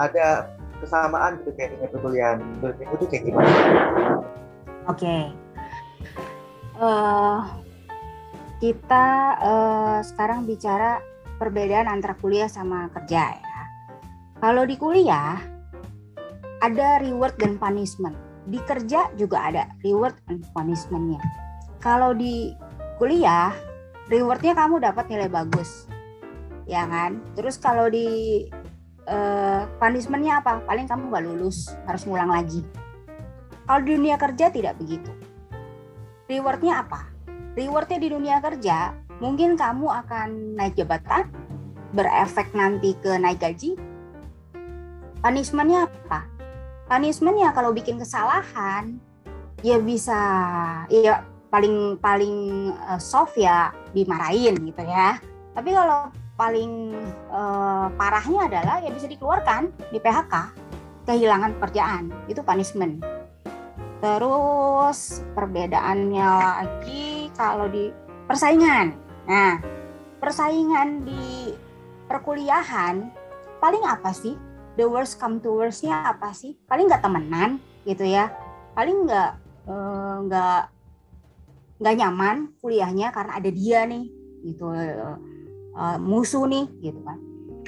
ada 0.00 0.48
kesamaan 0.80 1.40
gitu 1.44 1.52
kayak 1.56 1.76
dengan 1.76 1.88
perkuliahan? 1.92 2.38
Menurut 2.40 2.76
ibu 2.80 2.94
itu 2.96 3.06
kayak 3.12 3.24
gimana? 3.28 3.50
Oke, 4.90 5.06
okay. 5.06 5.22
uh, 6.74 6.82
eh, 6.82 7.40
kita 8.58 9.06
uh, 9.38 9.98
sekarang 10.02 10.42
bicara 10.42 10.98
perbedaan 11.38 11.86
antara 11.86 12.18
kuliah 12.18 12.50
sama 12.50 12.90
kerja 12.90 13.38
ya. 13.38 13.60
Kalau 14.42 14.66
di 14.66 14.74
kuliah 14.74 15.51
ada 16.62 17.02
reward 17.02 17.34
dan 17.42 17.58
punishment. 17.58 18.14
Di 18.46 18.62
kerja 18.62 19.10
juga 19.18 19.50
ada 19.50 19.66
reward 19.82 20.14
dan 20.30 20.46
punishmentnya. 20.54 21.18
Kalau 21.82 22.14
di 22.14 22.54
kuliah, 23.02 23.50
rewardnya 24.06 24.54
kamu 24.54 24.78
dapat 24.78 25.10
nilai 25.10 25.26
bagus, 25.26 25.90
ya 26.70 26.86
kan? 26.86 27.18
Terus 27.34 27.58
kalau 27.58 27.90
di 27.90 28.46
uh, 29.10 29.66
punishmentnya 29.82 30.38
apa? 30.38 30.62
Paling 30.62 30.86
kamu 30.86 31.10
nggak 31.10 31.24
lulus, 31.26 31.74
harus 31.86 32.06
ngulang 32.06 32.30
lagi. 32.30 32.62
Kalau 33.66 33.82
di 33.82 33.90
dunia 33.98 34.14
kerja 34.14 34.50
tidak 34.54 34.78
begitu. 34.78 35.10
Rewardnya 36.30 36.86
apa? 36.86 37.10
Rewardnya 37.58 37.98
di 37.98 38.08
dunia 38.10 38.36
kerja, 38.38 38.94
mungkin 39.18 39.58
kamu 39.58 39.86
akan 40.06 40.56
naik 40.56 40.78
jabatan, 40.78 41.26
berefek 41.90 42.54
nanti 42.54 42.94
ke 43.02 43.18
naik 43.18 43.42
gaji. 43.42 43.74
Punishmentnya 45.22 45.86
apa? 45.86 46.31
Punishmentnya 46.92 47.56
kalau 47.56 47.72
bikin 47.72 47.96
kesalahan 47.96 49.00
ya 49.64 49.80
bisa 49.80 50.20
ya 50.92 51.24
paling 51.48 51.96
paling 51.96 52.68
uh, 52.84 53.00
soft 53.00 53.40
ya 53.40 53.72
dimarahin 53.96 54.60
gitu 54.60 54.84
ya. 54.84 55.16
Tapi 55.56 55.72
kalau 55.72 56.12
paling 56.36 56.92
uh, 57.32 57.88
parahnya 57.96 58.44
adalah 58.44 58.76
ya 58.84 58.92
bisa 58.92 59.08
dikeluarkan 59.08 59.72
di 59.88 59.96
PHK 60.04 60.34
kehilangan 61.08 61.56
pekerjaan 61.56 62.12
itu 62.28 62.44
punishment. 62.44 63.00
Terus 64.04 65.24
perbedaannya 65.32 66.28
lagi 66.28 67.32
kalau 67.32 67.72
di 67.72 67.88
persaingan. 68.28 68.92
Nah 69.24 69.56
persaingan 70.20 71.08
di 71.08 71.56
perkuliahan 72.04 73.08
paling 73.64 73.80
apa 73.88 74.12
sih 74.12 74.36
the 74.76 74.86
worst 74.88 75.20
come 75.20 75.38
to 75.42 75.52
worstnya 75.52 76.14
apa 76.14 76.32
sih? 76.32 76.56
Paling 76.68 76.88
nggak 76.88 77.02
temenan 77.04 77.60
gitu 77.84 78.04
ya. 78.06 78.32
Paling 78.72 79.04
nggak 79.04 79.30
eh, 79.68 80.16
nggak 80.28 80.60
uh, 80.64 80.70
nggak 81.82 81.94
nyaman 81.98 82.36
kuliahnya 82.62 83.10
karena 83.10 83.32
ada 83.36 83.50
dia 83.50 83.82
nih 83.84 84.06
gitu 84.46 84.70
uh, 84.70 85.98
musuh 85.98 86.46
nih 86.46 86.66
gitu 86.80 87.00
kan. 87.02 87.18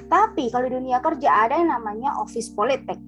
Tapi 0.07 0.51
kalau 0.51 0.71
di 0.71 0.75
dunia 0.79 0.99
kerja 1.03 1.49
ada 1.49 1.59
yang 1.59 1.71
namanya 1.71 2.15
office 2.19 2.51
politik. 2.51 3.01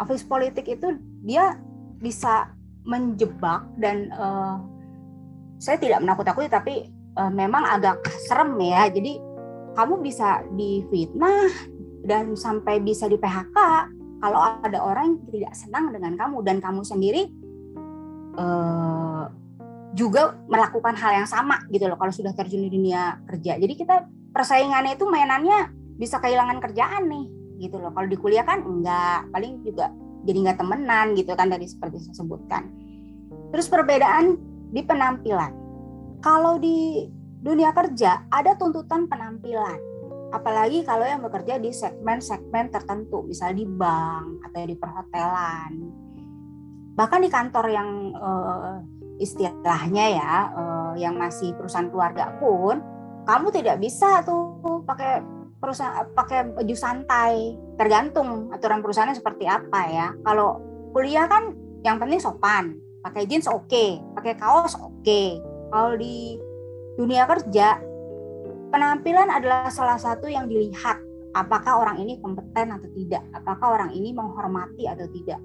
Office 0.00 0.26
politik 0.26 0.66
itu 0.66 0.98
dia 1.22 1.56
bisa 2.02 2.50
menjebak 2.82 3.62
dan 3.78 4.10
uh, 4.18 4.58
saya 5.62 5.78
tidak 5.78 6.02
menakut-nakuti 6.02 6.48
tapi 6.50 6.74
uh, 7.14 7.30
memang 7.30 7.62
agak 7.62 8.02
serem 8.26 8.58
ya. 8.58 8.90
Jadi 8.90 9.22
kamu 9.72 10.04
bisa 10.04 10.42
difitnah 10.52 11.48
dan 12.02 12.34
sampai 12.34 12.82
bisa 12.82 13.06
di 13.06 13.16
PHK 13.16 13.56
kalau 14.22 14.38
ada 14.62 14.78
orang 14.78 15.18
yang 15.18 15.18
tidak 15.30 15.54
senang 15.58 15.90
dengan 15.90 16.14
kamu 16.14 16.46
dan 16.46 16.62
kamu 16.62 16.86
sendiri 16.86 17.26
uh, 18.38 19.26
juga 19.92 20.38
melakukan 20.46 20.94
hal 20.94 21.22
yang 21.22 21.28
sama 21.28 21.58
gitu 21.68 21.90
loh 21.90 21.98
kalau 21.98 22.14
sudah 22.14 22.32
terjun 22.32 22.64
di 22.64 22.70
dunia 22.72 23.18
kerja. 23.28 23.58
Jadi 23.58 23.74
kita 23.76 24.08
persaingannya 24.32 24.96
itu 24.96 25.04
mainannya 25.04 25.68
bisa 25.98 26.22
kehilangan 26.22 26.62
kerjaan 26.62 27.10
nih 27.10 27.26
gitu 27.66 27.76
loh. 27.82 27.92
Kalau 27.92 28.08
di 28.08 28.16
kuliah 28.16 28.46
kan 28.46 28.64
enggak, 28.64 29.28
paling 29.34 29.60
juga 29.66 29.92
jadi 30.22 30.38
nggak 30.48 30.58
temenan 30.62 31.06
gitu 31.18 31.34
kan 31.34 31.50
dari 31.50 31.66
seperti 31.68 32.00
saya 32.00 32.16
sebutkan. 32.16 32.72
Terus 33.52 33.66
perbedaan 33.68 34.38
di 34.72 34.80
penampilan. 34.80 35.52
Kalau 36.22 36.56
di 36.56 37.10
dunia 37.42 37.74
kerja 37.74 38.30
ada 38.30 38.54
tuntutan 38.54 39.10
penampilan 39.10 39.91
apalagi 40.32 40.80
kalau 40.82 41.04
yang 41.04 41.20
bekerja 41.20 41.60
di 41.60 41.70
segmen-segmen 41.70 42.72
tertentu, 42.72 43.22
misalnya 43.22 43.56
di 43.60 43.66
bank 43.68 44.48
atau 44.48 44.64
di 44.64 44.76
perhotelan, 44.80 45.72
bahkan 46.96 47.20
di 47.20 47.28
kantor 47.28 47.66
yang 47.68 47.90
uh, 48.16 48.80
istilahnya 49.20 50.06
ya, 50.16 50.34
uh, 50.56 50.92
yang 50.96 51.20
masih 51.20 51.52
perusahaan 51.52 51.92
keluarga 51.92 52.32
pun, 52.40 52.80
kamu 53.28 53.52
tidak 53.52 53.76
bisa 53.78 54.24
tuh 54.24 54.56
pakai 54.88 55.22
perusahaan 55.62 56.08
pakai 56.10 56.58
baju 56.58 56.74
santai, 56.74 57.54
tergantung 57.78 58.50
aturan 58.50 58.82
perusahaannya 58.82 59.14
seperti 59.14 59.46
apa 59.46 59.80
ya. 59.86 60.08
Kalau 60.26 60.58
kuliah 60.90 61.30
kan 61.30 61.54
yang 61.86 62.02
penting 62.02 62.18
sopan, 62.18 62.80
pakai 63.04 63.28
jeans 63.30 63.46
oke, 63.46 63.70
okay, 63.70 64.02
pakai 64.18 64.34
kaos 64.34 64.74
oke. 64.80 65.04
Okay. 65.06 65.38
Kalau 65.70 65.94
di 65.94 66.36
dunia 66.98 67.24
kerja 67.24 67.91
Penampilan 68.72 69.28
adalah 69.28 69.68
salah 69.68 70.00
satu 70.00 70.32
yang 70.32 70.48
dilihat 70.48 70.96
apakah 71.36 71.84
orang 71.84 72.00
ini 72.00 72.16
kompeten 72.24 72.72
atau 72.72 72.88
tidak, 72.96 73.20
apakah 73.36 73.76
orang 73.76 73.92
ini 73.92 74.16
menghormati 74.16 74.88
atau 74.88 75.04
tidak. 75.12 75.36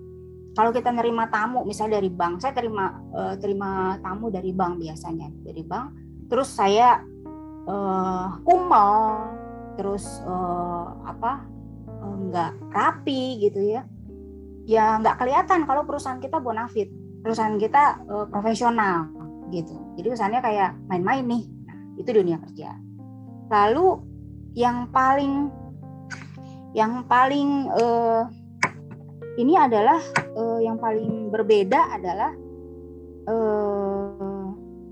Kalau 0.55 0.71
kita 0.71 0.95
nerima 0.95 1.27
tamu, 1.27 1.67
misalnya 1.67 1.99
dari 1.99 2.07
bank, 2.07 2.39
saya 2.39 2.55
terima 2.55 2.95
uh, 3.11 3.35
terima 3.35 3.99
tamu 3.99 4.31
dari 4.31 4.55
bank 4.55 4.79
biasanya 4.79 5.27
dari 5.43 5.59
bank, 5.59 5.85
terus 6.31 6.55
saya 6.55 7.03
uh, 7.67 8.39
kumel, 8.47 8.95
terus 9.75 10.23
uh, 10.23 10.95
apa 11.03 11.43
nggak 12.07 12.71
rapi 12.71 13.43
gitu 13.43 13.59
ya, 13.75 13.83
ya 14.63 15.03
nggak 15.03 15.19
kelihatan 15.19 15.67
kalau 15.67 15.83
perusahaan 15.83 16.23
kita 16.23 16.39
bonafit, 16.39 16.87
perusahaan 17.19 17.59
kita 17.59 18.07
profesional 18.31 19.11
gitu. 19.51 19.75
Jadi 19.99 20.07
misalnya 20.15 20.39
kayak 20.39 20.79
main-main 20.87 21.27
nih, 21.27 21.43
nah, 21.67 21.77
itu 21.99 22.09
dunia 22.15 22.39
kerja. 22.39 22.86
Lalu 23.47 23.87
yang 24.57 24.91
paling 24.91 25.47
yang 26.75 27.05
paling 27.07 27.71
uh, 27.73 28.27
ini 29.39 29.53
adalah 29.55 30.01
uh, 30.35 30.59
yang 30.59 30.75
paling 30.81 31.29
berbeda 31.31 31.95
adalah 31.95 32.31
uh, 33.29 34.45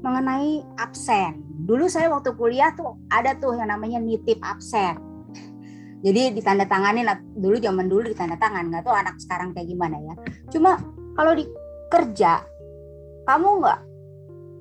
mengenai 0.05 0.61
absen. 0.77 1.41
Dulu 1.65 1.89
saya 1.89 2.13
waktu 2.13 2.37
kuliah 2.37 2.71
tuh 2.77 2.95
ada 3.09 3.33
tuh 3.35 3.57
yang 3.57 3.73
namanya 3.73 3.97
nitip 3.97 4.37
absen. 4.45 5.01
Jadi 6.05 6.37
ditandatanganin 6.37 7.09
dulu 7.33 7.57
zaman 7.57 7.89
dulu 7.89 8.13
ditandatangan 8.13 8.69
nggak 8.69 8.85
tahu 8.85 8.93
anak 8.93 9.17
sekarang 9.17 9.57
kayak 9.57 9.73
gimana 9.73 9.97
ya. 9.97 10.13
Cuma 10.53 10.77
kalau 11.17 11.33
di 11.33 11.49
kerja 11.89 12.45
kamu 13.25 13.65
nggak 13.65 13.79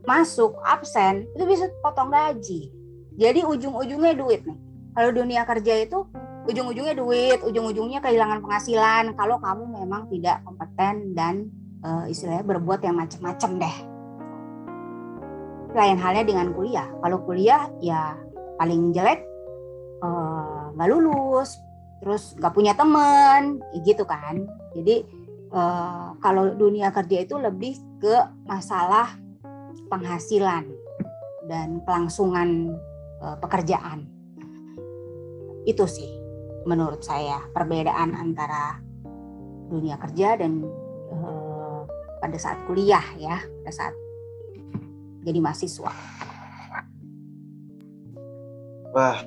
masuk 0.08 0.56
absen 0.64 1.28
itu 1.36 1.44
bisa 1.44 1.68
potong 1.84 2.08
gaji 2.08 2.72
jadi 3.14 3.46
ujung-ujungnya 3.46 4.14
duit 4.18 4.42
nih. 4.42 4.58
Kalau 4.94 5.10
dunia 5.10 5.42
kerja 5.46 5.74
itu 5.86 6.06
ujung-ujungnya 6.46 6.94
duit, 6.98 7.38
ujung-ujungnya 7.42 7.98
kehilangan 8.02 8.42
penghasilan 8.42 9.14
kalau 9.18 9.40
kamu 9.40 9.64
memang 9.82 10.06
tidak 10.10 10.42
kompeten 10.46 11.14
dan 11.16 11.34
uh, 11.82 12.04
istilahnya 12.06 12.44
berbuat 12.46 12.80
yang 12.82 12.98
macam-macam 12.98 13.50
deh. 13.58 13.76
Lain 15.74 15.98
halnya 15.98 16.22
dengan 16.22 16.54
kuliah. 16.54 16.86
Kalau 17.02 17.18
kuliah 17.26 17.66
ya 17.82 18.14
paling 18.54 18.94
jelek 18.94 19.26
eh, 20.06 20.62
nggak 20.78 20.86
uh, 20.86 20.92
lulus, 20.94 21.58
terus 21.98 22.38
nggak 22.38 22.54
punya 22.54 22.78
temen, 22.78 23.58
gitu 23.82 24.06
kan. 24.06 24.46
Jadi 24.70 25.02
uh, 25.50 26.14
kalau 26.22 26.54
dunia 26.54 26.94
kerja 26.94 27.26
itu 27.26 27.34
lebih 27.42 27.74
ke 27.98 28.14
masalah 28.46 29.18
penghasilan 29.90 30.70
dan 31.50 31.82
kelangsungan 31.82 32.78
pekerjaan. 33.40 34.08
Itu 35.64 35.88
sih 35.88 36.08
menurut 36.64 37.04
saya 37.04 37.40
perbedaan 37.52 38.16
antara 38.16 38.80
dunia 39.68 39.96
kerja 40.00 40.36
dan 40.40 40.64
uh, 41.12 41.84
pada 42.20 42.36
saat 42.36 42.60
kuliah 42.68 43.04
ya, 43.16 43.40
pada 43.40 43.72
saat 43.72 43.94
jadi 45.24 45.40
mahasiswa. 45.40 45.92
Wah, 48.94 49.18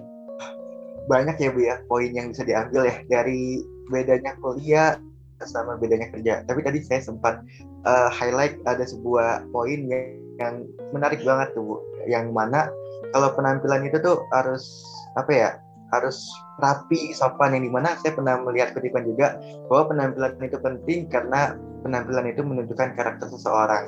banyak 1.11 1.35
ya 1.41 1.49
Bu 1.51 1.59
ya 1.59 1.75
poin 1.89 2.13
yang 2.13 2.31
bisa 2.31 2.47
diambil 2.47 2.87
ya 2.87 2.95
dari 3.09 3.65
bedanya 3.89 4.37
kuliah 4.39 4.95
sama 5.43 5.75
bedanya 5.77 6.09
kerja. 6.13 6.45
Tapi 6.45 6.63
tadi 6.63 6.79
saya 6.85 7.01
sempat 7.03 7.41
uh, 7.83 8.09
highlight 8.13 8.57
ada 8.65 8.85
sebuah 8.85 9.49
poin 9.51 9.85
yang, 9.89 10.17
yang 10.39 10.55
menarik 10.93 11.21
banget 11.25 11.51
tuh 11.53 11.81
yang 12.07 12.31
mana 12.31 12.71
kalau 13.15 13.29
penampilan 13.35 13.87
itu 13.87 13.97
tuh 14.01 14.23
harus 14.35 14.83
apa 15.15 15.31
ya 15.31 15.49
harus 15.95 16.27
rapi, 16.59 17.15
sopan. 17.15 17.55
Yang 17.55 17.63
di 17.69 17.71
mana 17.71 17.89
saya 17.99 18.11
pernah 18.15 18.35
melihat 18.43 18.75
kutipan 18.75 19.07
juga 19.07 19.39
bahwa 19.71 19.95
penampilan 19.95 20.35
itu 20.43 20.57
penting 20.59 20.99
karena 21.07 21.55
penampilan 21.83 22.27
itu 22.27 22.41
menunjukkan 22.43 22.95
karakter 22.97 23.27
seseorang. 23.31 23.87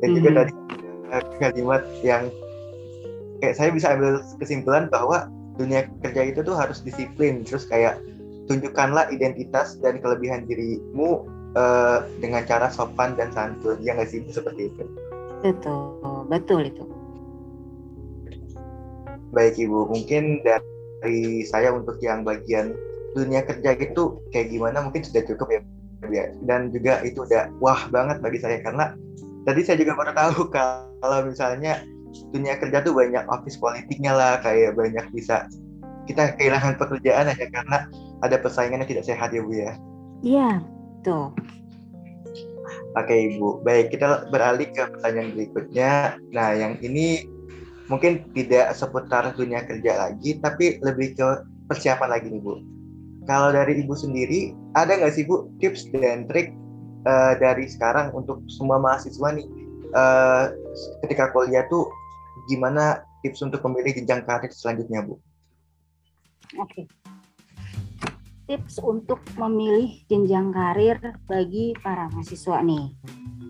Dan 0.00 0.08
hmm. 0.10 0.16
juga 0.16 0.30
tadi 0.42 0.52
eh, 1.10 1.22
kalimat 1.42 1.82
yang 2.06 2.30
kayak 3.42 3.54
saya 3.56 3.70
bisa 3.74 3.92
ambil 3.96 4.22
kesimpulan 4.38 4.86
bahwa 4.88 5.26
dunia 5.58 5.88
kerja 6.06 6.30
itu 6.30 6.40
tuh 6.46 6.54
harus 6.54 6.80
disiplin. 6.86 7.42
Terus 7.42 7.66
kayak 7.66 7.98
tunjukkanlah 8.46 9.10
identitas 9.10 9.78
dan 9.78 10.02
kelebihan 10.02 10.42
dirimu 10.46 11.26
uh, 11.54 12.02
dengan 12.22 12.46
cara 12.46 12.70
sopan 12.70 13.18
dan 13.18 13.30
santun. 13.34 13.78
Ya 13.82 13.98
nggak 13.98 14.10
sih? 14.10 14.22
Seperti 14.30 14.70
itu. 14.70 14.84
Betul 15.40 15.98
betul 16.28 16.68
itu 16.68 16.99
baik 19.30 19.58
ibu. 19.58 19.86
Mungkin 19.90 20.44
dari 20.44 21.46
saya 21.46 21.74
untuk 21.74 21.98
yang 22.02 22.22
bagian 22.22 22.74
dunia 23.14 23.42
kerja 23.46 23.74
itu 23.78 24.20
kayak 24.30 24.52
gimana? 24.52 24.84
Mungkin 24.84 25.02
sudah 25.02 25.22
cukup 25.26 25.48
ya 25.50 25.60
ya. 26.08 26.32
Dan 26.44 26.72
juga 26.72 27.04
itu 27.04 27.26
udah 27.26 27.52
wah 27.60 27.88
banget 27.92 28.24
bagi 28.24 28.38
saya 28.40 28.62
karena 28.64 28.96
tadi 29.44 29.60
saya 29.64 29.76
juga 29.80 29.96
baru 29.98 30.12
tahu 30.16 30.48
kalau 30.56 31.18
misalnya 31.26 31.84
dunia 32.34 32.58
kerja 32.58 32.82
tuh 32.82 32.94
banyak 32.96 33.22
office 33.30 33.60
politiknya 33.60 34.12
lah 34.12 34.32
kayak 34.42 34.74
banyak 34.74 35.06
bisa 35.14 35.46
kita 36.10 36.34
kehilangan 36.34 36.74
pekerjaan 36.74 37.30
hanya 37.30 37.46
karena 37.54 37.78
ada 38.20 38.36
persaingan 38.40 38.82
yang 38.82 38.90
tidak 38.90 39.06
sehat 39.06 39.30
ya 39.30 39.40
bu 39.44 39.52
ya. 39.54 39.72
Iya 40.20 40.50
tuh 41.06 41.32
Oke 42.98 43.14
Ibu, 43.14 43.62
baik 43.62 43.94
kita 43.94 44.26
beralih 44.34 44.66
ke 44.74 44.82
pertanyaan 44.82 45.30
berikutnya. 45.38 46.18
Nah 46.34 46.58
yang 46.58 46.74
ini 46.82 47.22
mungkin 47.90 48.22
tidak 48.32 48.70
seputar 48.78 49.34
dunia 49.34 49.66
kerja 49.66 50.08
lagi, 50.08 50.38
tapi 50.38 50.78
lebih 50.78 51.18
ke 51.18 51.28
persiapan 51.66 52.08
lagi 52.14 52.30
nih 52.30 52.38
Bu. 52.38 52.62
Kalau 53.26 53.50
dari 53.50 53.82
Ibu 53.82 53.94
sendiri, 53.98 54.54
ada 54.78 54.94
nggak 54.94 55.12
sih 55.12 55.26
Bu 55.26 55.50
tips 55.58 55.90
dan 55.90 56.30
trik 56.30 56.54
uh, 57.04 57.34
dari 57.36 57.66
sekarang 57.66 58.14
untuk 58.14 58.46
semua 58.46 58.78
mahasiswa 58.78 59.34
nih 59.34 59.46
uh, 59.92 60.54
ketika 61.04 61.34
kuliah 61.34 61.66
tuh 61.66 61.90
gimana 62.46 63.02
tips 63.26 63.42
untuk 63.42 63.60
memilih 63.66 63.98
jenjang 63.98 64.22
karir 64.22 64.50
selanjutnya 64.54 65.02
Bu? 65.02 65.18
Oke. 66.62 66.70
Okay. 66.70 66.84
Tips 68.50 68.82
untuk 68.82 69.22
memilih 69.38 70.02
jenjang 70.10 70.50
karir 70.50 70.98
bagi 71.26 71.74
para 71.82 72.10
mahasiswa 72.10 72.58
nih. 72.66 72.86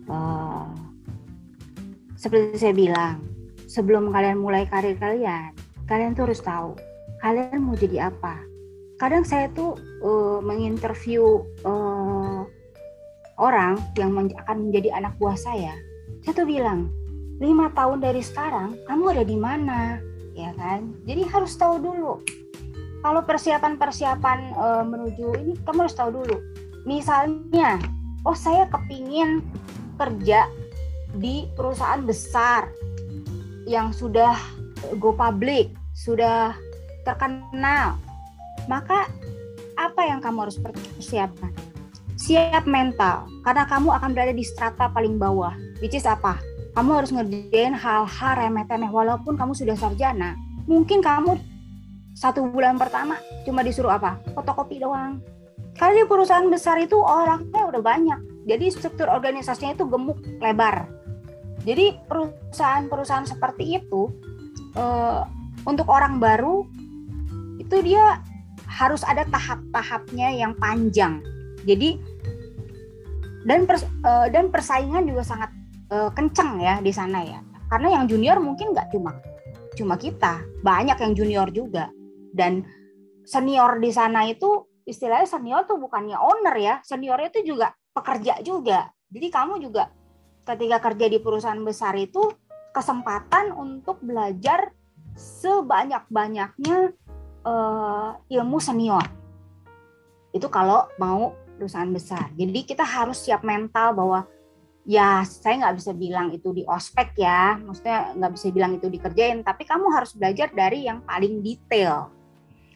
Uh, 0.09 0.69
seperti 2.21 2.61
saya 2.61 2.77
bilang, 2.77 3.40
sebelum 3.71 4.11
kalian 4.11 4.43
mulai 4.43 4.67
karir 4.67 4.99
kalian, 4.99 5.55
kalian 5.87 6.19
tuh 6.19 6.27
harus 6.27 6.43
tahu 6.43 6.75
kalian 7.21 7.61
mau 7.63 7.77
jadi 7.77 8.11
apa. 8.11 8.41
Kadang 8.97 9.25
saya 9.25 9.49
tuh 9.53 9.77
uh, 10.05 10.41
menginterview 10.45 11.45
uh, 11.65 12.45
orang 13.41 13.81
yang 13.97 14.13
men 14.13 14.29
akan 14.45 14.69
menjadi 14.69 15.01
anak 15.01 15.17
buah 15.17 15.37
saya. 15.37 15.73
Saya 16.21 16.37
tuh 16.37 16.49
bilang, 16.49 16.93
lima 17.41 17.73
tahun 17.73 18.05
dari 18.05 18.21
sekarang 18.21 18.77
kamu 18.85 19.17
ada 19.17 19.25
di 19.25 19.37
mana, 19.41 19.81
ya 20.37 20.53
kan? 20.57 20.93
Jadi 21.09 21.25
harus 21.25 21.57
tahu 21.57 21.81
dulu. 21.81 22.21
Kalau 23.01 23.25
persiapan-persiapan 23.25 24.39
uh, 24.61 24.85
menuju 24.85 25.41
ini, 25.41 25.57
kamu 25.65 25.89
harus 25.89 25.97
tahu 25.97 26.21
dulu. 26.21 26.37
Misalnya, 26.85 27.81
oh 28.29 28.37
saya 28.37 28.69
kepingin 28.69 29.41
kerja 29.97 30.45
di 31.17 31.49
perusahaan 31.57 32.05
besar 32.05 32.69
yang 33.71 33.95
sudah 33.95 34.35
go 34.99 35.15
public, 35.15 35.71
sudah 35.95 36.59
terkenal, 37.07 37.95
maka 38.67 39.07
apa 39.79 40.03
yang 40.03 40.19
kamu 40.19 40.51
harus 40.51 40.59
persiapkan? 40.59 41.55
Siap 42.19 42.67
mental, 42.67 43.31
karena 43.47 43.65
kamu 43.71 43.95
akan 43.95 44.11
berada 44.11 44.35
di 44.35 44.43
strata 44.43 44.91
paling 44.91 45.17
bawah, 45.17 45.55
which 45.79 45.95
is 45.95 46.05
apa? 46.05 46.43
Kamu 46.75 46.99
harus 46.99 47.15
ngerjain 47.15 47.73
hal-hal 47.73 48.33
remeh-temeh 48.37 48.91
walaupun 48.91 49.39
kamu 49.39 49.55
sudah 49.55 49.79
sarjana. 49.79 50.35
Mungkin 50.67 51.01
kamu 51.01 51.39
satu 52.19 52.45
bulan 52.51 52.77
pertama 52.77 53.17
cuma 53.47 53.63
disuruh 53.63 53.95
apa? 53.95 54.19
Fotokopi 54.35 54.83
doang. 54.83 55.23
Kali 55.79 56.03
di 56.03 56.05
perusahaan 56.05 56.45
besar 56.51 56.77
itu 56.83 56.99
orangnya 56.99 57.65
udah 57.71 57.81
banyak. 57.81 58.21
Jadi 58.45 58.67
struktur 58.69 59.09
organisasinya 59.09 59.73
itu 59.73 59.89
gemuk, 59.89 60.21
lebar 60.43 61.00
jadi 61.65 62.01
perusahaan-perusahaan 62.09 63.29
seperti 63.29 63.77
itu 63.77 64.09
uh, 64.77 65.29
untuk 65.69 65.87
orang 65.93 66.17
baru 66.17 66.65
itu 67.61 67.85
dia 67.85 68.25
harus 68.65 69.05
ada 69.05 69.29
tahap-tahapnya 69.29 70.33
yang 70.33 70.57
panjang. 70.57 71.21
Jadi 71.69 72.01
dan 73.45 73.69
pers, 73.69 73.85
uh, 74.05 74.29
dan 74.33 74.49
persaingan 74.49 75.05
juga 75.05 75.25
sangat 75.25 75.51
uh, 75.93 76.09
kencang 76.17 76.61
ya 76.61 76.81
di 76.81 76.93
sana 76.93 77.21
ya. 77.25 77.41
Karena 77.69 78.01
yang 78.01 78.05
junior 78.09 78.41
mungkin 78.41 78.73
nggak 78.73 78.91
cuma 78.95 79.21
cuma 79.77 79.95
kita, 80.01 80.41
banyak 80.65 80.97
yang 80.97 81.13
junior 81.13 81.49
juga. 81.53 81.93
Dan 82.33 82.65
senior 83.29 83.79
di 83.79 83.93
sana 83.93 84.25
itu 84.27 84.65
istilahnya 84.89 85.29
senior 85.29 85.69
tuh 85.69 85.77
bukannya 85.77 86.17
owner 86.17 86.57
ya, 86.57 86.75
senior 86.83 87.21
itu 87.21 87.45
juga 87.45 87.77
pekerja 87.93 88.41
juga. 88.41 88.91
Jadi 89.11 89.27
kamu 89.29 89.61
juga 89.61 89.93
ketika 90.45 90.79
kerja 90.81 91.07
di 91.07 91.19
perusahaan 91.21 91.61
besar 91.63 91.95
itu 91.97 92.33
kesempatan 92.71 93.53
untuk 93.55 93.99
belajar 94.01 94.71
sebanyak-banyaknya 95.19 96.95
uh, 97.45 98.17
ilmu 98.31 98.59
senior. 98.63 99.03
Itu 100.31 100.47
kalau 100.47 100.87
mau 100.97 101.35
perusahaan 101.59 101.91
besar. 101.91 102.33
Jadi 102.39 102.65
kita 102.65 102.87
harus 102.87 103.21
siap 103.21 103.45
mental 103.45 103.93
bahwa 103.93 104.25
ya 104.89 105.21
saya 105.27 105.61
nggak 105.61 105.77
bisa 105.77 105.93
bilang 105.93 106.33
itu 106.33 106.57
di 106.57 106.65
ospek 106.65 107.13
ya, 107.21 107.61
maksudnya 107.61 108.17
nggak 108.17 108.33
bisa 108.33 108.47
bilang 108.49 108.73
itu 108.81 108.87
dikerjain, 108.89 109.45
tapi 109.45 109.69
kamu 109.69 109.93
harus 109.93 110.17
belajar 110.17 110.49
dari 110.55 110.89
yang 110.89 111.05
paling 111.05 111.45
detail. 111.45 112.09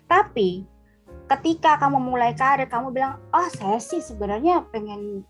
Tapi 0.05 0.69
ketika 1.33 1.81
kamu 1.81 1.97
mulai 1.97 2.37
karir, 2.37 2.69
kamu 2.69 2.93
bilang, 2.93 3.17
oh 3.33 3.49
saya 3.49 3.81
sih 3.81 4.05
sebenarnya 4.05 4.69
pengen 4.69 5.25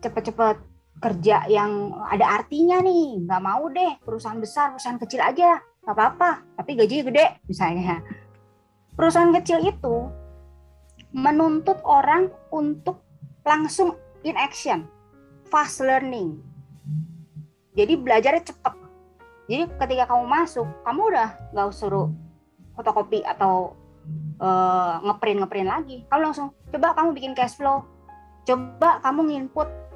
cepet-cepet 0.00 0.77
kerja 0.98 1.46
yang 1.46 1.94
ada 2.10 2.42
artinya 2.42 2.82
nih. 2.82 3.22
Nggak 3.24 3.42
mau 3.42 3.66
deh 3.70 3.98
perusahaan 4.02 4.38
besar 4.38 4.74
perusahaan 4.74 5.00
kecil 5.00 5.22
aja. 5.22 5.62
Nggak 5.86 5.94
apa-apa 5.94 6.30
tapi 6.58 6.70
gajinya 6.74 7.04
gede 7.10 7.26
misalnya. 7.46 8.02
Perusahaan 8.98 9.30
kecil 9.30 9.62
itu 9.62 10.10
menuntut 11.14 11.78
orang 11.86 12.28
untuk 12.52 13.00
langsung 13.46 13.96
in 14.26 14.36
action 14.36 14.84
fast 15.48 15.80
learning. 15.80 16.42
Jadi 17.78 17.94
belajarnya 17.94 18.42
cepet. 18.44 18.74
Jadi 19.48 19.64
ketika 19.80 20.04
kamu 20.12 20.24
masuk 20.28 20.66
kamu 20.84 21.00
udah 21.14 21.28
nggak 21.54 21.72
suruh 21.72 22.10
fotokopi 22.76 23.24
atau 23.24 23.72
uh, 24.42 25.00
ngeprint 25.06 25.40
ngeprint 25.40 25.68
lagi. 25.70 25.96
Kamu 26.10 26.20
langsung 26.30 26.52
coba 26.68 26.92
kamu 26.92 27.14
bikin 27.16 27.32
cash 27.32 27.56
flow. 27.56 27.86
Coba 28.44 29.00
kamu 29.00 29.30
nginput 29.30 29.87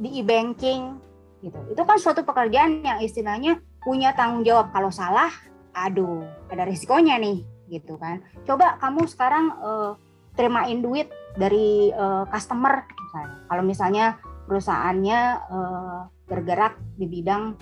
di 0.00 0.24
e-banking 0.24 0.96
gitu. 1.44 1.60
Itu 1.68 1.82
kan 1.84 2.00
suatu 2.00 2.24
pekerjaan 2.24 2.80
yang 2.80 2.98
istilahnya 3.04 3.60
punya 3.84 4.16
tanggung 4.16 4.44
jawab 4.44 4.72
kalau 4.72 4.88
salah, 4.88 5.28
aduh, 5.76 6.24
ada 6.48 6.64
risikonya 6.64 7.20
nih 7.20 7.44
gitu 7.68 8.00
kan. 8.00 8.24
Coba 8.48 8.80
kamu 8.80 9.06
sekarang 9.06 9.52
uh, 9.60 9.92
terimain 10.34 10.80
duit 10.80 11.12
dari 11.36 11.92
uh, 11.92 12.24
customer 12.32 12.82
misalnya. 12.88 13.38
Kalau 13.46 13.62
misalnya 13.62 14.06
perusahaannya 14.48 15.20
uh, 15.52 16.00
bergerak 16.26 16.74
di 16.98 17.06
bidang 17.06 17.54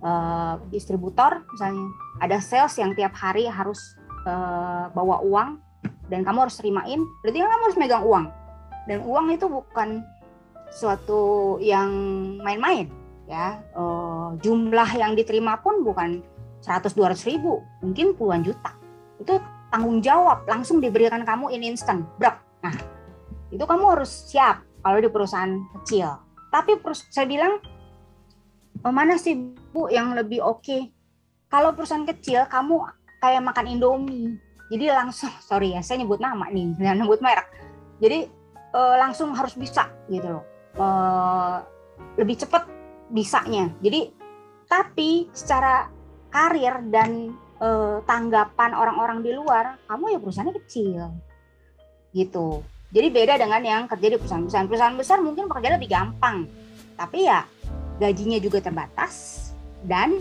uh, 0.00 0.56
distributor 0.72 1.44
misalnya, 1.52 1.90
ada 2.22 2.38
sales 2.40 2.74
yang 2.80 2.96
tiap 2.96 3.12
hari 3.18 3.44
harus 3.50 3.98
uh, 4.24 4.88
bawa 4.96 5.20
uang 5.20 5.60
dan 6.10 6.26
kamu 6.26 6.48
harus 6.48 6.58
terimain, 6.58 7.00
berarti 7.22 7.38
kan 7.38 7.50
kamu 7.54 7.64
harus 7.70 7.78
megang 7.78 8.04
uang. 8.06 8.26
Dan 8.88 8.98
uang 9.06 9.26
itu 9.30 9.46
bukan 9.46 10.02
suatu 10.70 11.56
yang 11.58 11.90
main-main 12.40 12.86
ya 13.26 13.62
uh, 13.74 14.34
jumlah 14.42 14.90
yang 14.94 15.14
diterima 15.14 15.58
pun 15.62 15.86
bukan 15.86 16.22
100-200 16.62 17.30
ribu 17.30 17.62
mungkin 17.82 18.14
puluhan 18.18 18.42
juta 18.42 18.74
itu 19.22 19.38
tanggung 19.70 20.02
jawab 20.02 20.42
langsung 20.50 20.82
diberikan 20.82 21.22
kamu 21.22 21.54
in 21.54 21.62
instant 21.62 22.06
brak 22.18 22.42
nah 22.62 22.74
itu 23.50 23.62
kamu 23.62 23.98
harus 23.98 24.30
siap 24.30 24.62
kalau 24.82 24.98
di 24.98 25.10
perusahaan 25.10 25.54
kecil 25.82 26.18
tapi 26.50 26.78
saya 27.14 27.26
bilang 27.30 27.62
oh, 28.84 28.92
mana 28.92 29.16
sih 29.20 29.36
Bu 29.70 29.88
yang 29.92 30.12
lebih 30.16 30.42
oke? 30.42 30.64
Okay? 30.64 30.90
Kalau 31.50 31.74
perusahaan 31.74 32.06
kecil 32.06 32.46
kamu 32.46 32.86
kayak 33.22 33.42
makan 33.42 33.66
Indomie. 33.70 34.38
Jadi 34.70 34.84
langsung 34.90 35.32
sorry 35.48 35.74
ya, 35.74 35.80
saya 35.82 36.02
nyebut 36.02 36.22
nama 36.22 36.50
nih, 36.50 36.74
jangan 36.82 36.96
nyebut 37.06 37.20
merek. 37.22 37.48
Jadi 38.00 38.18
uh, 38.74 38.96
langsung 38.98 39.34
harus 39.34 39.54
bisa 39.54 39.90
gitu 40.08 40.40
loh. 40.40 40.44
Uh, 40.78 41.62
lebih 42.18 42.38
cepat 42.38 42.66
bisanya. 43.10 43.70
Jadi 43.82 44.10
tapi 44.70 45.26
secara 45.34 45.90
karir 46.30 46.78
dan 46.94 47.34
uh, 47.58 47.98
tanggapan 48.06 48.70
orang-orang 48.70 49.18
di 49.26 49.34
luar, 49.34 49.82
kamu 49.90 50.14
ya 50.14 50.18
perusahaannya 50.22 50.54
kecil. 50.62 51.10
Gitu. 52.14 52.48
Jadi 52.90 53.06
beda 53.10 53.34
dengan 53.38 53.62
yang 53.62 53.82
kerja 53.86 54.06
di 54.14 54.16
perusahaan 54.18 54.46
besar. 54.46 54.66
Perusahaan 54.66 54.96
besar 54.98 55.18
mungkin 55.22 55.46
pekerjaan 55.46 55.78
lebih 55.78 55.90
gampang. 55.90 56.46
Tapi 56.98 57.26
ya 57.26 57.46
gajinya 58.02 58.38
juga 58.42 58.58
terbatas 58.62 59.46
dan 59.86 60.18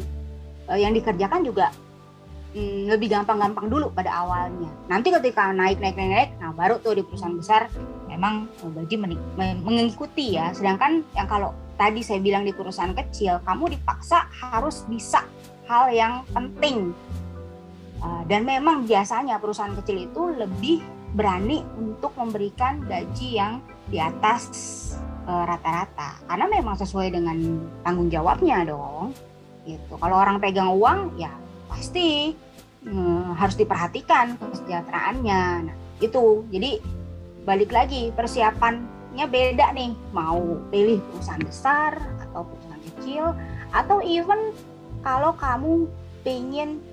uh, 0.70 0.78
yang 0.78 0.93
dikerjakan 0.93 1.41
juga 1.45 1.74
hmm, 2.54 2.89
lebih 2.89 3.12
gampang-gampang 3.12 3.68
dulu 3.70 3.91
pada 3.93 4.10
awalnya. 4.26 4.70
Nanti 4.89 5.14
ketika 5.14 5.50
naik 5.54 5.78
naik 5.82 5.95
naik 5.95 6.12
naik, 6.12 6.30
nah 6.41 6.52
baru 6.54 6.82
tuh 6.82 6.97
di 6.97 7.04
perusahaan 7.06 7.36
besar 7.36 7.70
memang 8.10 8.50
gaji 8.62 8.95
mengikuti 9.62 10.38
ya. 10.38 10.52
Sedangkan 10.54 11.06
yang 11.14 11.28
kalau 11.30 11.54
tadi 11.78 12.02
saya 12.02 12.20
bilang 12.20 12.43
di 12.43 12.54
perusahaan 12.54 12.93
kecil, 12.93 13.39
kamu 13.45 13.78
dipaksa 13.78 14.28
harus 14.34 14.84
bisa 14.89 15.24
hal 15.70 15.93
yang 15.93 16.26
penting. 16.34 16.91
Uh, 18.00 18.24
dan 18.32 18.47
memang 18.47 18.88
biasanya 18.88 19.43
perusahaan 19.43 19.76
kecil 19.76 20.08
itu 20.08 20.22
lebih 20.39 20.80
berani 21.14 21.66
untuk 21.76 22.14
memberikan 22.16 22.86
gaji 22.86 23.41
yang 23.41 23.60
di 23.89 23.97
atas 23.97 24.45
eh, 25.26 25.43
rata-rata 25.50 26.22
karena 26.30 26.45
memang 26.45 26.78
sesuai 26.78 27.10
dengan 27.10 27.38
tanggung 27.82 28.14
jawabnya 28.14 28.62
dong 28.62 29.10
gitu 29.66 29.97
kalau 29.97 30.22
orang 30.22 30.38
pegang 30.38 30.70
uang 30.70 31.18
ya 31.18 31.34
pasti 31.70 32.34
hmm, 32.84 33.38
harus 33.38 33.55
diperhatikan 33.55 34.36
kesejahteraannya. 34.41 35.43
Nah 35.70 35.76
itu 36.01 36.43
jadi 36.49 36.82
balik 37.45 37.72
lagi 37.72 38.11
persiapannya 38.17 39.26
beda 39.30 39.72
nih. 39.78 39.93
Mau 40.11 40.57
pilih 40.74 40.99
perusahaan 41.13 41.43
besar 41.45 41.95
atau 42.28 42.43
perusahaan 42.49 42.84
kecil 42.93 43.26
atau 43.72 44.01
even 44.01 44.51
kalau 45.05 45.32
kamu 45.38 45.88
ingin 46.28 46.84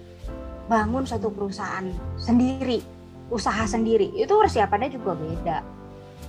bangun 0.66 1.04
satu 1.04 1.28
perusahaan 1.28 1.84
sendiri 2.16 2.80
usaha 3.30 3.66
sendiri 3.66 4.14
itu 4.14 4.30
persiapannya 4.30 4.90
juga 4.94 5.18
beda. 5.18 5.58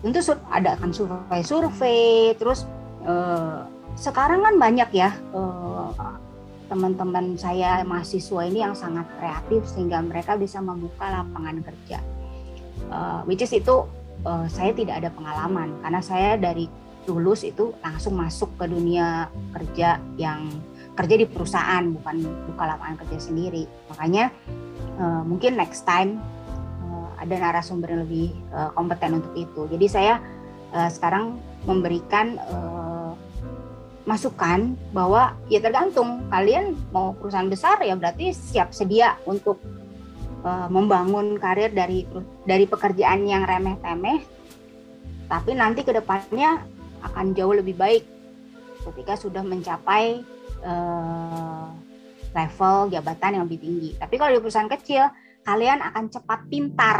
Tentu 0.01 0.19
ada 0.49 0.77
kan 0.77 0.93
survei-survei 0.93 2.37
terus 2.37 2.65
eh, 3.05 3.59
sekarang 3.97 4.45
kan 4.45 4.55
banyak 4.57 4.89
ya 4.93 5.09
eh, 5.13 5.87
teman-teman 6.68 7.39
saya 7.39 7.82
mahasiswa 7.88 8.41
ini 8.47 8.59
yang 8.63 8.76
sangat 8.76 9.07
kreatif 9.20 9.63
sehingga 9.68 10.03
mereka 10.03 10.36
bisa 10.36 10.59
membuka 10.59 11.07
lapangan 11.07 11.63
kerja 11.63 11.99
eh, 12.91 13.20
which 13.26 13.43
is 13.43 13.51
itu 13.55 13.88
eh, 14.24 14.47
saya 14.51 14.72
tidak 14.76 15.03
ada 15.03 15.09
pengalaman 15.11 15.74
karena 15.82 16.01
saya 16.03 16.36
dari 16.36 16.68
lulus 17.07 17.47
itu 17.47 17.72
langsung 17.80 18.20
masuk 18.20 18.59
ke 18.59 18.68
dunia 18.68 19.32
kerja 19.55 19.95
yang 20.20 20.51
kerja 20.99 21.15
di 21.15 21.24
perusahaan 21.24 21.88
bukan 21.88 22.20
buka 22.51 22.76
lapangan 22.76 22.99
kerja 23.05 23.32
sendiri 23.32 23.63
makanya 23.88 24.28
uh, 24.99 25.24
mungkin 25.24 25.55
next 25.55 25.88
time 25.88 26.20
ada 27.18 27.36
narasumber 27.36 27.89
yang 27.91 28.01
lebih 28.05 28.32
uh, 28.53 28.70
kompeten 28.78 29.20
untuk 29.20 29.34
itu. 29.34 29.61
Jadi 29.68 29.86
saya 29.89 30.22
uh, 30.72 30.89
sekarang 30.89 31.41
memberikan 31.65 32.38
uh, 32.39 32.86
masukan 34.07 34.79
bahwa 34.95 35.35
ya 35.51 35.59
tergantung 35.59 36.23
kalian 36.31 36.79
mau 36.95 37.11
perusahaan 37.11 37.51
besar 37.51 37.83
ya 37.83 37.93
berarti 37.99 38.31
siap 38.31 38.71
sedia 38.71 39.19
untuk 39.27 39.59
uh, 40.47 40.71
membangun 40.71 41.35
karir 41.35 41.75
dari 41.75 42.07
dari 42.47 42.63
pekerjaan 42.63 43.27
yang 43.27 43.43
remeh-temeh 43.43 44.23
tapi 45.27 45.51
nanti 45.59 45.83
ke 45.83 45.91
depannya 45.91 46.63
akan 47.03 47.35
jauh 47.35 47.51
lebih 47.51 47.75
baik 47.75 48.07
ketika 48.87 49.19
sudah 49.19 49.43
mencapai 49.43 50.23
uh, 50.63 51.67
level 52.31 52.87
jabatan 52.93 53.35
yang 53.35 53.43
lebih 53.49 53.59
tinggi. 53.59 53.89
Tapi 53.99 54.15
kalau 54.15 54.31
di 54.37 54.39
perusahaan 54.39 54.71
kecil 54.71 55.03
kalian 55.43 55.83
akan 55.83 56.07
cepat 56.07 56.39
pintar. 56.47 56.99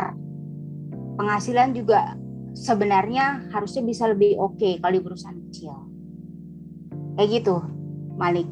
Penghasilan 1.17 1.73
juga 1.73 2.13
sebenarnya 2.53 3.49
harusnya 3.49 3.81
bisa 3.81 4.05
lebih 4.11 4.37
oke 4.37 4.59
okay 4.59 4.73
kalau 4.77 4.93
di 4.99 5.03
perusahaan 5.03 5.39
kecil. 5.49 5.86
Kayak 7.18 7.30
gitu, 7.41 7.55
Malik. 8.15 8.45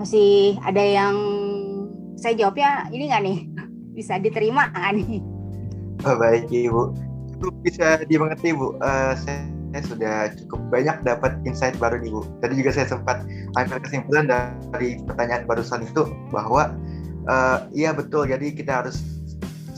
Masih 0.00 0.56
ada 0.64 0.80
yang 0.80 1.14
saya 2.16 2.32
jawabnya 2.34 2.88
ini 2.88 3.12
nggak 3.12 3.22
nih? 3.22 3.38
Bisa 4.00 4.16
diterima 4.16 4.72
nggak 4.72 4.92
nih? 4.96 5.20
Oh, 6.08 6.16
baik 6.16 6.48
Ibu. 6.48 6.96
Itu 7.36 7.52
bisa 7.60 8.00
dimengerti 8.08 8.56
Bu. 8.56 8.76
Uh, 8.80 9.12
saya 9.16 9.44
saya 9.70 9.82
sudah 9.86 10.16
cukup 10.34 10.60
banyak 10.72 10.96
dapat 11.06 11.36
insight 11.46 11.76
baru 11.78 12.02
nih 12.02 12.10
Bu. 12.10 12.24
Tadi 12.42 12.58
juga 12.58 12.74
saya 12.74 12.88
sempat 12.90 13.22
ambil 13.54 13.78
kesimpulan 13.84 14.26
dari 14.26 14.98
pertanyaan 15.06 15.46
barusan 15.46 15.86
itu 15.86 16.08
bahwa 16.34 16.74
uh, 17.30 17.68
iya 17.70 17.94
betul 17.94 18.26
jadi 18.26 18.50
kita 18.50 18.82
harus 18.84 18.98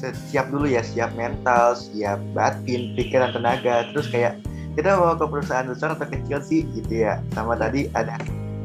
siap 0.02 0.50
dulu 0.50 0.66
ya 0.66 0.82
siap 0.82 1.14
mental 1.14 1.78
siap 1.78 2.18
batin 2.34 2.98
pikiran 2.98 3.30
tenaga 3.30 3.86
terus 3.94 4.10
kayak 4.10 4.34
kita 4.72 4.96
mau 4.96 5.12
ke 5.16 5.26
perusahaan 5.28 5.68
besar 5.68 5.92
atau 5.92 6.08
kecil 6.08 6.40
sih 6.40 6.64
gitu 6.72 7.04
ya. 7.04 7.20
Sama 7.36 7.58
tadi 7.60 7.92
ada 7.92 8.16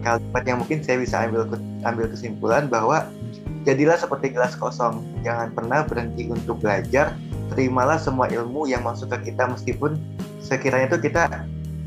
kalimat 0.06 0.44
yang 0.48 0.58
mungkin 0.64 0.80
saya 0.80 1.04
bisa 1.04 1.28
ambil 1.28 1.52
ambil 1.84 2.06
kesimpulan 2.08 2.72
bahwa 2.72 3.08
jadilah 3.68 4.00
seperti 4.00 4.32
gelas 4.32 4.56
kosong. 4.56 5.04
Jangan 5.28 5.52
pernah 5.52 5.84
berhenti 5.84 6.32
untuk 6.32 6.64
belajar. 6.64 7.12
Terimalah 7.52 8.00
semua 8.00 8.28
ilmu 8.28 8.68
yang 8.68 8.84
masuk 8.84 9.12
ke 9.16 9.32
kita 9.32 9.48
meskipun 9.48 9.96
sekiranya 10.44 10.92
itu 10.92 11.00
kita 11.12 11.28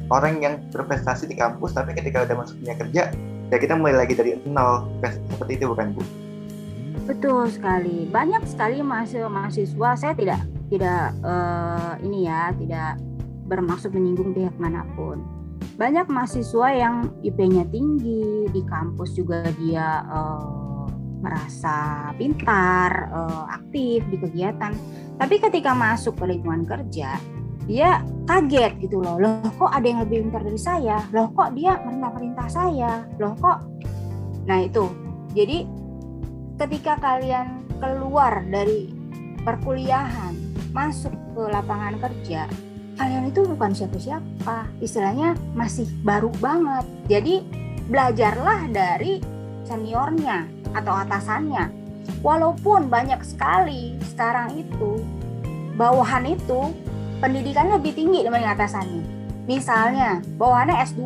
orang 0.08 0.40
yang 0.40 0.54
berprestasi 0.72 1.28
di 1.28 1.36
kampus 1.36 1.76
tapi 1.76 1.92
ketika 1.92 2.24
udah 2.24 2.36
masuk 2.44 2.56
dunia 2.64 2.76
kerja 2.80 3.02
ya 3.50 3.56
kita 3.58 3.76
mulai 3.76 4.04
lagi 4.04 4.16
dari 4.16 4.36
nol. 4.48 4.88
Seperti 5.04 5.60
itu 5.60 5.64
bukan 5.68 5.92
bu? 5.92 6.02
Betul 7.04 7.50
sekali. 7.50 8.06
Banyak 8.06 8.46
sekali 8.46 8.80
mahasiswa-mahasiswa. 8.80 9.88
Saya 9.98 10.14
tidak 10.14 10.40
tidak 10.70 11.10
uh, 11.26 11.98
ini 12.00 12.30
ya, 12.30 12.54
tidak 12.54 12.94
bermaksud 13.50 13.90
menyinggung 13.90 14.30
pihak 14.30 14.54
mana 14.62 14.86
pun. 14.94 15.18
Banyak 15.74 16.06
mahasiswa 16.06 16.68
yang 16.70 17.10
IP-nya 17.26 17.66
tinggi, 17.68 18.46
di 18.54 18.62
kampus 18.62 19.18
juga 19.18 19.50
dia 19.58 20.06
uh, 20.06 20.86
merasa 21.20 22.08
pintar, 22.14 23.10
uh, 23.10 23.44
aktif 23.50 24.06
di 24.06 24.16
kegiatan. 24.22 24.72
Tapi 25.18 25.36
ketika 25.42 25.74
masuk 25.74 26.14
ke 26.16 26.24
lingkungan 26.30 26.62
kerja, 26.62 27.18
dia 27.66 28.00
kaget 28.24 28.78
gitu 28.78 29.02
loh. 29.02 29.18
Loh 29.18 29.42
kok 29.58 29.74
ada 29.74 29.84
yang 29.84 30.00
lebih 30.06 30.30
pintar 30.30 30.46
dari 30.46 30.60
saya? 30.60 31.02
Loh 31.10 31.28
kok 31.34 31.52
dia 31.58 31.76
merintah-perintah 31.82 32.48
saya? 32.48 33.04
Loh 33.18 33.34
kok 33.36 33.58
Nah, 34.50 34.66
itu. 34.66 34.84
Jadi 35.36 35.62
ketika 36.58 36.98
kalian 36.98 37.62
keluar 37.78 38.44
dari 38.50 38.92
perkuliahan 39.46 40.34
masuk 40.74 41.14
ke 41.32 41.42
lapangan 41.48 41.96
kerja 42.02 42.50
kalian 43.00 43.32
itu 43.32 43.40
bukan 43.48 43.72
siapa-siapa. 43.72 44.68
Istilahnya 44.84 45.32
masih 45.56 45.88
baru 46.04 46.28
banget. 46.36 46.84
Jadi 47.08 47.40
belajarlah 47.88 48.68
dari 48.68 49.24
seniornya 49.64 50.44
atau 50.76 50.92
atasannya. 50.92 51.72
Walaupun 52.20 52.92
banyak 52.92 53.24
sekali 53.24 53.96
sekarang 54.04 54.52
itu 54.60 55.00
bawahan 55.80 56.28
itu 56.28 56.76
pendidikannya 57.24 57.80
lebih 57.80 57.96
tinggi 57.96 58.20
dibanding 58.28 58.52
atasannya. 58.52 59.02
Misalnya 59.48 60.20
bawahannya 60.36 60.84
S2 60.84 61.00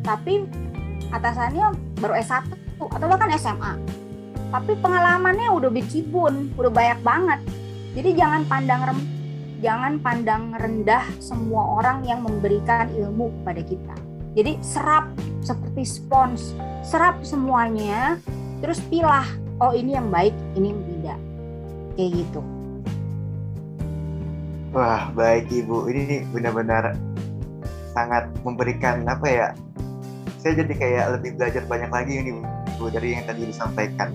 tapi 0.00 0.48
atasannya 1.12 1.76
baru 2.00 2.16
S1 2.16 2.48
atau 2.80 3.06
bahkan 3.12 3.28
SMA 3.36 3.76
tapi 4.48 4.78
pengalamannya 4.78 5.52
udah 5.52 5.68
becibun 5.68 6.48
udah 6.56 6.72
banyak 6.72 7.00
banget. 7.04 7.40
Jadi 7.92 8.10
jangan 8.16 8.42
pandang 8.48 8.80
rem 8.88 9.15
jangan 9.64 10.00
pandang 10.00 10.52
rendah 10.56 11.04
semua 11.18 11.80
orang 11.80 12.04
yang 12.04 12.20
memberikan 12.24 12.88
ilmu 12.92 13.32
kepada 13.40 13.62
kita. 13.64 13.94
Jadi 14.36 14.52
serap 14.60 15.08
seperti 15.40 15.82
spons 15.86 16.52
serap 16.84 17.22
semuanya 17.24 18.20
terus 18.60 18.82
pilah 18.92 19.24
oh 19.64 19.72
ini 19.72 19.96
yang 19.96 20.12
baik 20.12 20.34
ini 20.54 20.72
yang 20.72 20.82
tidak. 20.84 21.18
Kayak 21.96 22.10
gitu. 22.20 22.40
Wah 24.76 25.08
baik 25.16 25.48
ibu. 25.48 25.88
Ini 25.88 26.28
benar-benar 26.30 26.92
sangat 27.96 28.28
memberikan 28.44 29.08
apa 29.08 29.24
ya 29.24 29.48
saya 30.44 30.62
jadi 30.62 30.74
kayak 30.76 31.04
lebih 31.18 31.30
belajar 31.40 31.62
banyak 31.64 31.90
lagi 31.90 32.12
ini 32.20 32.30
bu 32.76 32.92
dari 32.92 33.16
yang 33.16 33.24
tadi 33.24 33.48
disampaikan 33.48 34.12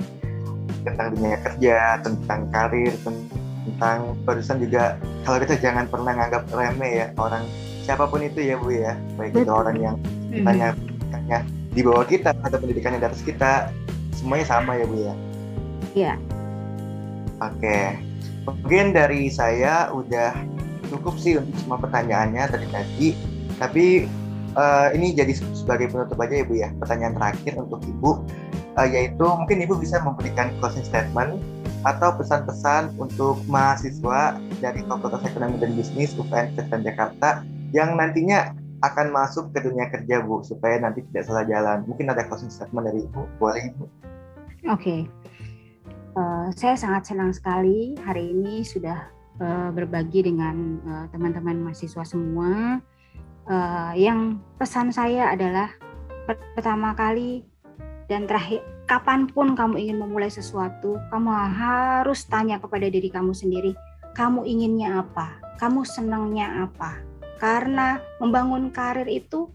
tentang 0.85 1.17
dunia 1.17 1.37
kerja, 1.41 1.99
tentang 2.05 2.47
karir, 2.53 2.93
tentang 3.01 3.40
barusan 4.25 4.57
juga 4.61 4.97
kalau 5.25 5.37
kita 5.41 5.57
jangan 5.61 5.85
pernah 5.85 6.17
nganggap 6.17 6.49
remeh 6.49 6.91
ya 6.97 7.07
orang 7.17 7.45
siapa 7.81 8.05
pun 8.05 8.21
itu 8.21 8.39
ya 8.45 8.55
Bu 8.61 8.71
ya, 8.71 8.93
baik 9.17 9.33
Betul. 9.35 9.43
itu 9.43 9.51
orang 9.51 9.77
yang 9.81 9.95
tanya 10.45 10.67
tanya 11.11 11.39
di 11.71 11.81
bawah 11.81 12.05
kita 12.05 12.31
atau 12.31 12.57
pendidikan 12.61 12.95
yang 12.95 13.03
di 13.03 13.09
atas 13.09 13.23
kita 13.25 13.73
semuanya 14.15 14.45
sama 14.47 14.77
ya 14.77 14.85
Bu 14.85 14.97
ya? 15.01 15.15
Iya. 15.97 16.13
Oke. 17.41 17.97
Mungkin 18.45 18.93
dari 18.93 19.29
saya 19.33 19.89
udah 19.93 20.33
cukup 20.89 21.17
sih 21.17 21.41
untuk 21.41 21.55
semua 21.57 21.77
pertanyaannya 21.81 22.43
tadi 22.47 22.67
tadi. 22.69 23.09
Tapi 23.57 23.85
uh, 24.57 24.93
ini 24.93 25.13
jadi 25.17 25.33
sebagai 25.33 25.89
penutup 25.89 26.17
aja 26.21 26.33
ya 26.37 26.45
Bu 26.45 26.55
ya. 26.57 26.69
Pertanyaan 26.77 27.17
terakhir 27.17 27.53
untuk 27.57 27.81
Ibu 27.81 28.11
uh, 28.77 28.87
yaitu 28.87 29.25
mungkin 29.25 29.57
Ibu 29.65 29.81
bisa 29.81 29.99
memberikan 30.05 30.53
closing 30.61 30.85
statement 30.85 31.41
atau 31.81 32.13
pesan-pesan 32.13 32.93
untuk 33.01 33.41
mahasiswa 33.49 34.37
dari 34.61 34.85
Fakultas 34.85 35.25
Ekonomi 35.25 35.57
dan 35.57 35.73
Bisnis 35.73 36.13
UPN 36.13 36.53
Veteran 36.53 36.85
Jakarta 36.85 37.41
yang 37.73 37.97
nantinya 37.97 38.53
akan 38.81 39.13
masuk 39.13 39.53
ke 39.53 39.61
dunia 39.61 39.89
kerja 39.93 40.25
Bu 40.25 40.41
supaya 40.41 40.81
nanti 40.81 41.05
tidak 41.09 41.29
salah 41.29 41.45
jalan. 41.45 41.85
Mungkin 41.85 42.09
ada 42.09 42.25
closing 42.25 42.49
statement 42.49 42.89
dari 42.89 43.05
Ibu, 43.05 43.21
boleh 43.37 43.61
Ibu? 43.73 43.85
Oke, 43.85 43.89
okay. 44.69 44.99
uh, 46.17 46.21
eh, 46.21 46.47
saya 46.53 46.77
sangat 46.77 47.09
senang 47.09 47.33
sekali 47.33 47.97
hari 48.05 48.29
ini 48.33 48.61
sudah 48.61 49.09
uh, 49.41 49.69
berbagi 49.73 50.25
dengan 50.25 50.81
uh, 50.85 51.05
teman-teman 51.09 51.61
mahasiswa 51.65 52.05
semua. 52.05 52.81
Uh, 53.49 53.93
yang 53.97 54.37
pesan 54.61 54.93
saya 54.93 55.33
adalah 55.33 55.73
pertama 56.53 56.93
kali 56.93 57.41
dan 58.05 58.29
terakhir 58.29 58.61
kapan 58.91 59.23
pun 59.23 59.55
kamu 59.55 59.87
ingin 59.87 60.03
memulai 60.03 60.27
sesuatu, 60.27 60.99
kamu 61.07 61.31
harus 61.31 62.27
tanya 62.27 62.59
kepada 62.59 62.91
diri 62.91 63.07
kamu 63.07 63.31
sendiri, 63.31 63.71
kamu 64.19 64.43
inginnya 64.43 64.99
apa, 64.99 65.39
kamu 65.63 65.87
senangnya 65.87 66.67
apa. 66.67 66.99
Karena 67.39 68.03
membangun 68.19 68.67
karir 68.67 69.07
itu 69.07 69.47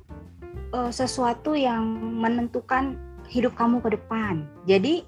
uh, 0.72 0.88
sesuatu 0.88 1.52
yang 1.52 1.84
menentukan 2.16 2.96
hidup 3.28 3.52
kamu 3.60 3.84
ke 3.84 4.00
depan. 4.00 4.48
Jadi 4.64 5.04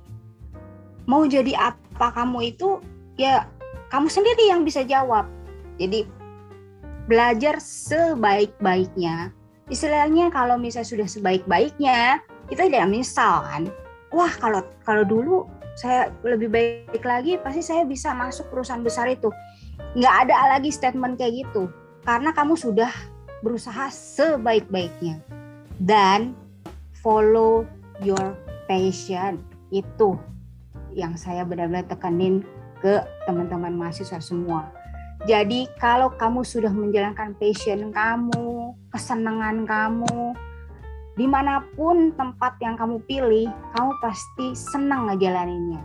mau 1.08 1.24
jadi 1.24 1.56
apa 1.56 2.12
kamu 2.12 2.52
itu 2.52 2.84
ya 3.16 3.48
kamu 3.88 4.12
sendiri 4.12 4.52
yang 4.52 4.60
bisa 4.60 4.84
jawab. 4.84 5.24
Jadi 5.80 6.04
belajar 7.08 7.56
sebaik-baiknya. 7.64 9.32
Istilahnya 9.72 10.28
kalau 10.28 10.60
misalnya 10.60 10.92
sudah 10.92 11.08
sebaik-baiknya, 11.08 12.20
kita 12.52 12.68
tidak 12.68 12.92
misal 12.92 13.40
kan 13.48 13.64
wah 14.12 14.32
kalau 14.38 14.64
kalau 14.84 15.04
dulu 15.04 15.36
saya 15.78 16.10
lebih 16.26 16.50
baik 16.50 17.04
lagi 17.06 17.38
pasti 17.38 17.62
saya 17.62 17.86
bisa 17.86 18.10
masuk 18.12 18.50
perusahaan 18.50 18.82
besar 18.82 19.06
itu 19.06 19.30
nggak 19.94 20.14
ada 20.26 20.58
lagi 20.58 20.74
statement 20.74 21.16
kayak 21.16 21.46
gitu 21.46 21.70
karena 22.02 22.34
kamu 22.34 22.58
sudah 22.58 22.90
berusaha 23.44 23.86
sebaik-baiknya 23.92 25.22
dan 25.78 26.34
follow 26.98 27.62
your 28.02 28.34
passion 28.66 29.38
itu 29.70 30.18
yang 30.92 31.14
saya 31.14 31.46
benar-benar 31.46 31.86
tekanin 31.86 32.42
ke 32.82 33.02
teman-teman 33.26 33.74
mahasiswa 33.74 34.18
semua. 34.22 34.70
Jadi 35.26 35.66
kalau 35.82 36.14
kamu 36.14 36.46
sudah 36.46 36.70
menjalankan 36.70 37.34
passion 37.38 37.90
kamu, 37.90 38.74
kesenangan 38.94 39.66
kamu, 39.66 40.34
di 41.18 41.26
mana 41.26 41.66
pun 41.74 42.14
tempat 42.14 42.62
yang 42.62 42.78
kamu 42.78 43.02
pilih, 43.10 43.50
kamu 43.74 43.90
pasti 43.98 44.54
senang 44.54 45.10
ngejalaninnya. 45.10 45.82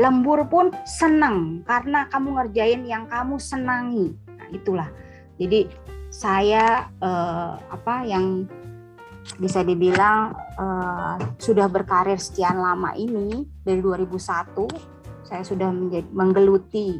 Lembur 0.00 0.48
pun 0.48 0.72
senang 0.88 1.60
karena 1.68 2.08
kamu 2.08 2.40
ngerjain 2.40 2.88
yang 2.88 3.04
kamu 3.04 3.36
senangi. 3.36 4.16
Nah, 4.40 4.48
itulah. 4.48 4.88
Jadi 5.36 5.68
saya 6.08 6.88
eh, 6.96 7.54
apa 7.60 8.08
yang 8.08 8.48
bisa 9.36 9.60
dibilang 9.60 10.32
eh, 10.56 11.14
sudah 11.36 11.68
berkarir 11.68 12.16
sekian 12.16 12.56
lama 12.56 12.96
ini 12.96 13.44
dari 13.60 13.84
2001 13.84 14.16
saya 15.28 15.44
sudah 15.44 15.70
menjadi 15.70 16.08
menggeluti 16.10 16.98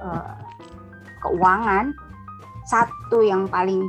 eh, 0.00 0.36
keuangan 1.22 1.92
satu 2.66 3.20
yang 3.20 3.46
paling 3.46 3.86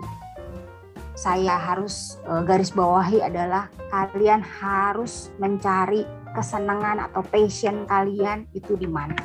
saya 1.20 1.59
harus 1.59 2.15
uh, 2.32 2.39
garis 2.47 2.72
bawahi 2.72 3.20
adalah 3.20 3.67
kalian 3.91 4.39
harus 4.39 5.36
mencari 5.36 6.07
kesenangan 6.32 7.11
atau 7.11 7.20
passion 7.28 7.84
kalian 7.91 8.47
itu 8.55 8.80
di 8.80 8.88
mana 8.88 9.20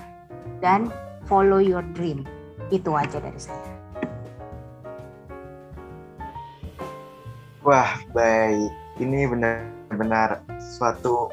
dan 0.58 0.90
follow 1.30 1.62
your 1.62 1.86
dream. 1.94 2.26
Itu 2.74 2.98
aja 2.98 3.22
dari 3.22 3.38
saya. 3.38 3.78
Wah, 7.62 7.94
baik. 8.10 8.74
Ini 8.98 9.30
benar-benar 9.30 10.42
suatu 10.58 11.30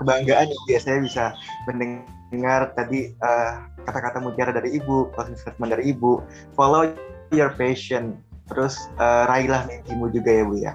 kebanggaan 0.00 0.48
ya 0.72 0.80
saya 0.80 1.04
bisa 1.04 1.36
mendengar 1.68 2.72
tadi 2.72 3.12
uh, 3.20 3.68
kata-kata 3.84 4.16
mutiara 4.24 4.56
dari 4.56 4.80
ibu, 4.80 5.12
statement 5.12 5.76
dari 5.76 5.92
ibu, 5.92 6.24
follow 6.56 6.88
your 7.36 7.52
passion 7.52 8.16
terus 8.50 8.90
uh, 8.98 9.26
raihlah 9.26 9.66
mimpimu 9.66 10.10
juga 10.14 10.30
ya 10.30 10.44
Bu 10.46 10.56
ya. 10.58 10.72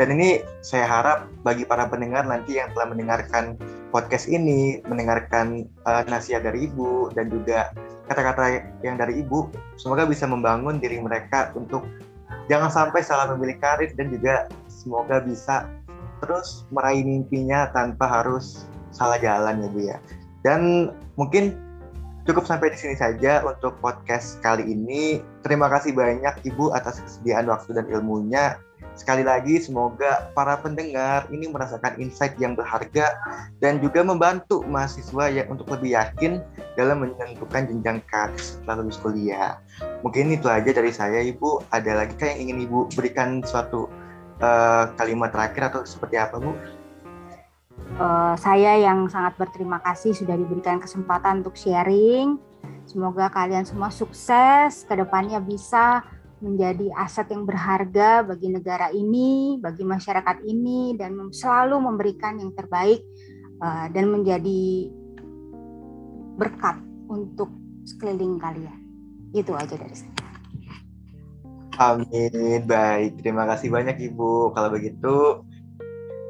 Dan 0.00 0.16
ini 0.16 0.40
saya 0.64 0.88
harap 0.88 1.28
bagi 1.44 1.68
para 1.68 1.84
pendengar 1.84 2.24
nanti 2.24 2.56
yang 2.56 2.72
telah 2.72 2.88
mendengarkan 2.88 3.60
podcast 3.92 4.30
ini, 4.30 4.80
mendengarkan 4.88 5.68
uh, 5.84 6.06
nasihat 6.08 6.46
dari 6.46 6.70
Ibu 6.70 7.12
dan 7.12 7.28
juga 7.28 7.74
kata-kata 8.08 8.64
yang 8.80 8.96
dari 8.96 9.20
Ibu, 9.20 9.52
semoga 9.76 10.08
bisa 10.08 10.24
membangun 10.24 10.80
diri 10.80 10.98
mereka 10.98 11.52
untuk 11.52 11.84
jangan 12.48 12.72
sampai 12.72 13.04
salah 13.04 13.28
memilih 13.34 13.60
karir 13.60 13.92
dan 13.94 14.08
juga 14.08 14.48
semoga 14.72 15.20
bisa 15.20 15.68
terus 16.24 16.64
meraih 16.72 17.04
mimpinya 17.04 17.68
tanpa 17.70 18.08
harus 18.08 18.64
salah 18.90 19.20
jalan 19.20 19.60
ya 19.60 19.68
Bu 19.68 19.80
ya. 19.84 19.96
Dan 20.40 20.90
mungkin 21.20 21.69
Cukup 22.28 22.44
sampai 22.44 22.68
di 22.68 22.78
sini 22.78 22.92
saja 23.00 23.40
untuk 23.40 23.80
podcast 23.80 24.36
kali 24.44 24.68
ini. 24.68 25.24
Terima 25.40 25.72
kasih 25.72 25.96
banyak 25.96 26.44
Ibu 26.44 26.76
atas 26.76 27.00
kesediaan 27.00 27.48
waktu 27.48 27.72
dan 27.72 27.88
ilmunya. 27.88 28.60
Sekali 28.92 29.24
lagi 29.24 29.56
semoga 29.56 30.28
para 30.36 30.60
pendengar 30.60 31.24
ini 31.32 31.48
merasakan 31.48 31.96
insight 31.96 32.36
yang 32.36 32.52
berharga 32.52 33.16
dan 33.64 33.80
juga 33.80 34.04
membantu 34.04 34.60
mahasiswa 34.68 35.32
yang 35.32 35.48
untuk 35.48 35.72
lebih 35.72 35.96
yakin 35.96 36.44
dalam 36.76 37.00
menentukan 37.00 37.64
jenjang 37.64 38.04
karir 38.12 38.36
setelah 38.36 38.84
lulus 38.84 39.00
kuliah. 39.00 39.56
Mungkin 40.04 40.36
itu 40.36 40.44
aja 40.52 40.76
dari 40.76 40.92
saya 40.92 41.24
Ibu. 41.24 41.72
Ada 41.72 42.04
lagi 42.04 42.12
kah 42.20 42.28
yang 42.36 42.52
ingin 42.52 42.68
Ibu 42.68 42.92
berikan 42.92 43.40
suatu 43.40 43.88
uh, 44.44 44.92
kalimat 45.00 45.32
terakhir 45.32 45.72
atau 45.72 45.80
seperti 45.88 46.20
apa 46.20 46.36
Bu? 46.36 46.52
Uh, 47.96 48.36
saya 48.38 48.78
yang 48.78 49.08
sangat 49.10 49.34
berterima 49.40 49.82
kasih 49.82 50.14
sudah 50.14 50.36
diberikan 50.36 50.78
kesempatan 50.78 51.42
untuk 51.42 51.56
sharing. 51.56 52.38
Semoga 52.86 53.30
kalian 53.30 53.64
semua 53.66 53.88
sukses, 53.88 54.84
ke 54.84 54.94
depannya 54.94 55.38
bisa 55.40 56.04
menjadi 56.40 56.88
aset 56.96 57.28
yang 57.30 57.44
berharga 57.44 58.24
bagi 58.24 58.48
negara 58.48 58.88
ini, 58.90 59.60
bagi 59.60 59.84
masyarakat 59.84 60.42
ini, 60.44 60.96
dan 60.96 61.16
selalu 61.30 61.78
memberikan 61.80 62.40
yang 62.40 62.50
terbaik 62.56 63.04
uh, 63.60 63.86
dan 63.92 64.08
menjadi 64.08 64.88
berkat 66.40 66.80
untuk 67.12 67.52
sekeliling 67.84 68.40
kalian. 68.40 68.78
Itu 69.36 69.52
aja 69.54 69.76
dari 69.76 69.94
saya. 69.94 70.16
Amin. 71.80 72.68
Baik, 72.68 73.24
terima 73.24 73.48
kasih 73.48 73.72
banyak 73.72 73.96
Ibu. 74.12 74.52
Kalau 74.52 74.68
begitu, 74.68 75.44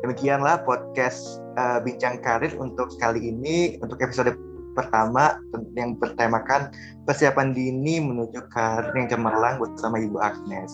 demikianlah 0.02 0.62
podcast 0.62 1.42
uh, 1.60 1.78
bincang 1.84 2.16
karir 2.24 2.56
untuk 2.56 2.88
kali 2.96 3.28
ini 3.28 3.76
untuk 3.84 4.00
episode 4.00 4.32
pertama 4.72 5.36
yang 5.76 5.98
bertemakan 5.98 6.72
persiapan 7.04 7.52
dini 7.52 8.00
menuju 8.00 8.48
karir 8.54 8.94
yang 8.96 9.10
cemerlang 9.10 9.60
bersama 9.60 10.00
Ibu 10.00 10.16
Agnes. 10.16 10.70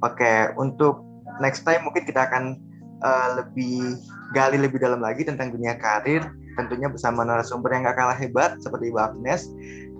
Oke, 0.00 0.50
untuk 0.56 1.04
next 1.42 1.66
time 1.68 1.84
mungkin 1.84 2.06
kita 2.08 2.26
akan 2.30 2.56
uh, 3.04 3.28
lebih 3.42 3.98
gali 4.32 4.56
lebih 4.56 4.80
dalam 4.80 5.02
lagi 5.04 5.26
tentang 5.26 5.52
dunia 5.52 5.76
karir, 5.76 6.24
tentunya 6.56 6.88
bersama 6.88 7.26
narasumber 7.26 7.74
yang 7.74 7.84
gak 7.84 7.98
kalah 7.98 8.16
hebat 8.16 8.56
seperti 8.62 8.88
Ibu 8.88 8.98
Agnes. 8.98 9.50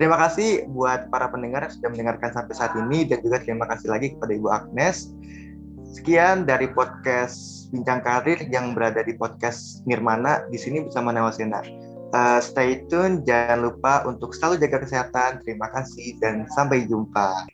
Terima 0.00 0.16
kasih 0.18 0.66
buat 0.72 1.12
para 1.12 1.28
pendengar 1.28 1.68
yang 1.68 1.74
sudah 1.74 1.90
mendengarkan 1.92 2.30
sampai 2.32 2.54
saat 2.56 2.72
ini 2.74 3.04
dan 3.06 3.20
juga 3.20 3.38
terima 3.44 3.68
kasih 3.68 3.92
lagi 3.92 4.16
kepada 4.16 4.32
Ibu 4.32 4.48
Agnes. 4.48 5.12
Sekian 5.92 6.48
dari 6.48 6.72
podcast 6.72 7.61
bincang 7.72 8.04
karir 8.04 8.36
yang 8.52 8.76
berada 8.76 9.00
di 9.00 9.16
podcast 9.16 9.80
Nirmana 9.88 10.44
di 10.52 10.60
sini 10.60 10.84
bersama 10.84 11.08
Nawasena. 11.10 11.64
Uh, 12.12 12.36
stay 12.44 12.84
tune, 12.92 13.24
jangan 13.24 13.72
lupa 13.72 14.04
untuk 14.04 14.36
selalu 14.36 14.60
jaga 14.60 14.84
kesehatan. 14.84 15.40
Terima 15.40 15.72
kasih 15.72 16.20
dan 16.20 16.44
sampai 16.52 16.84
jumpa. 16.84 17.48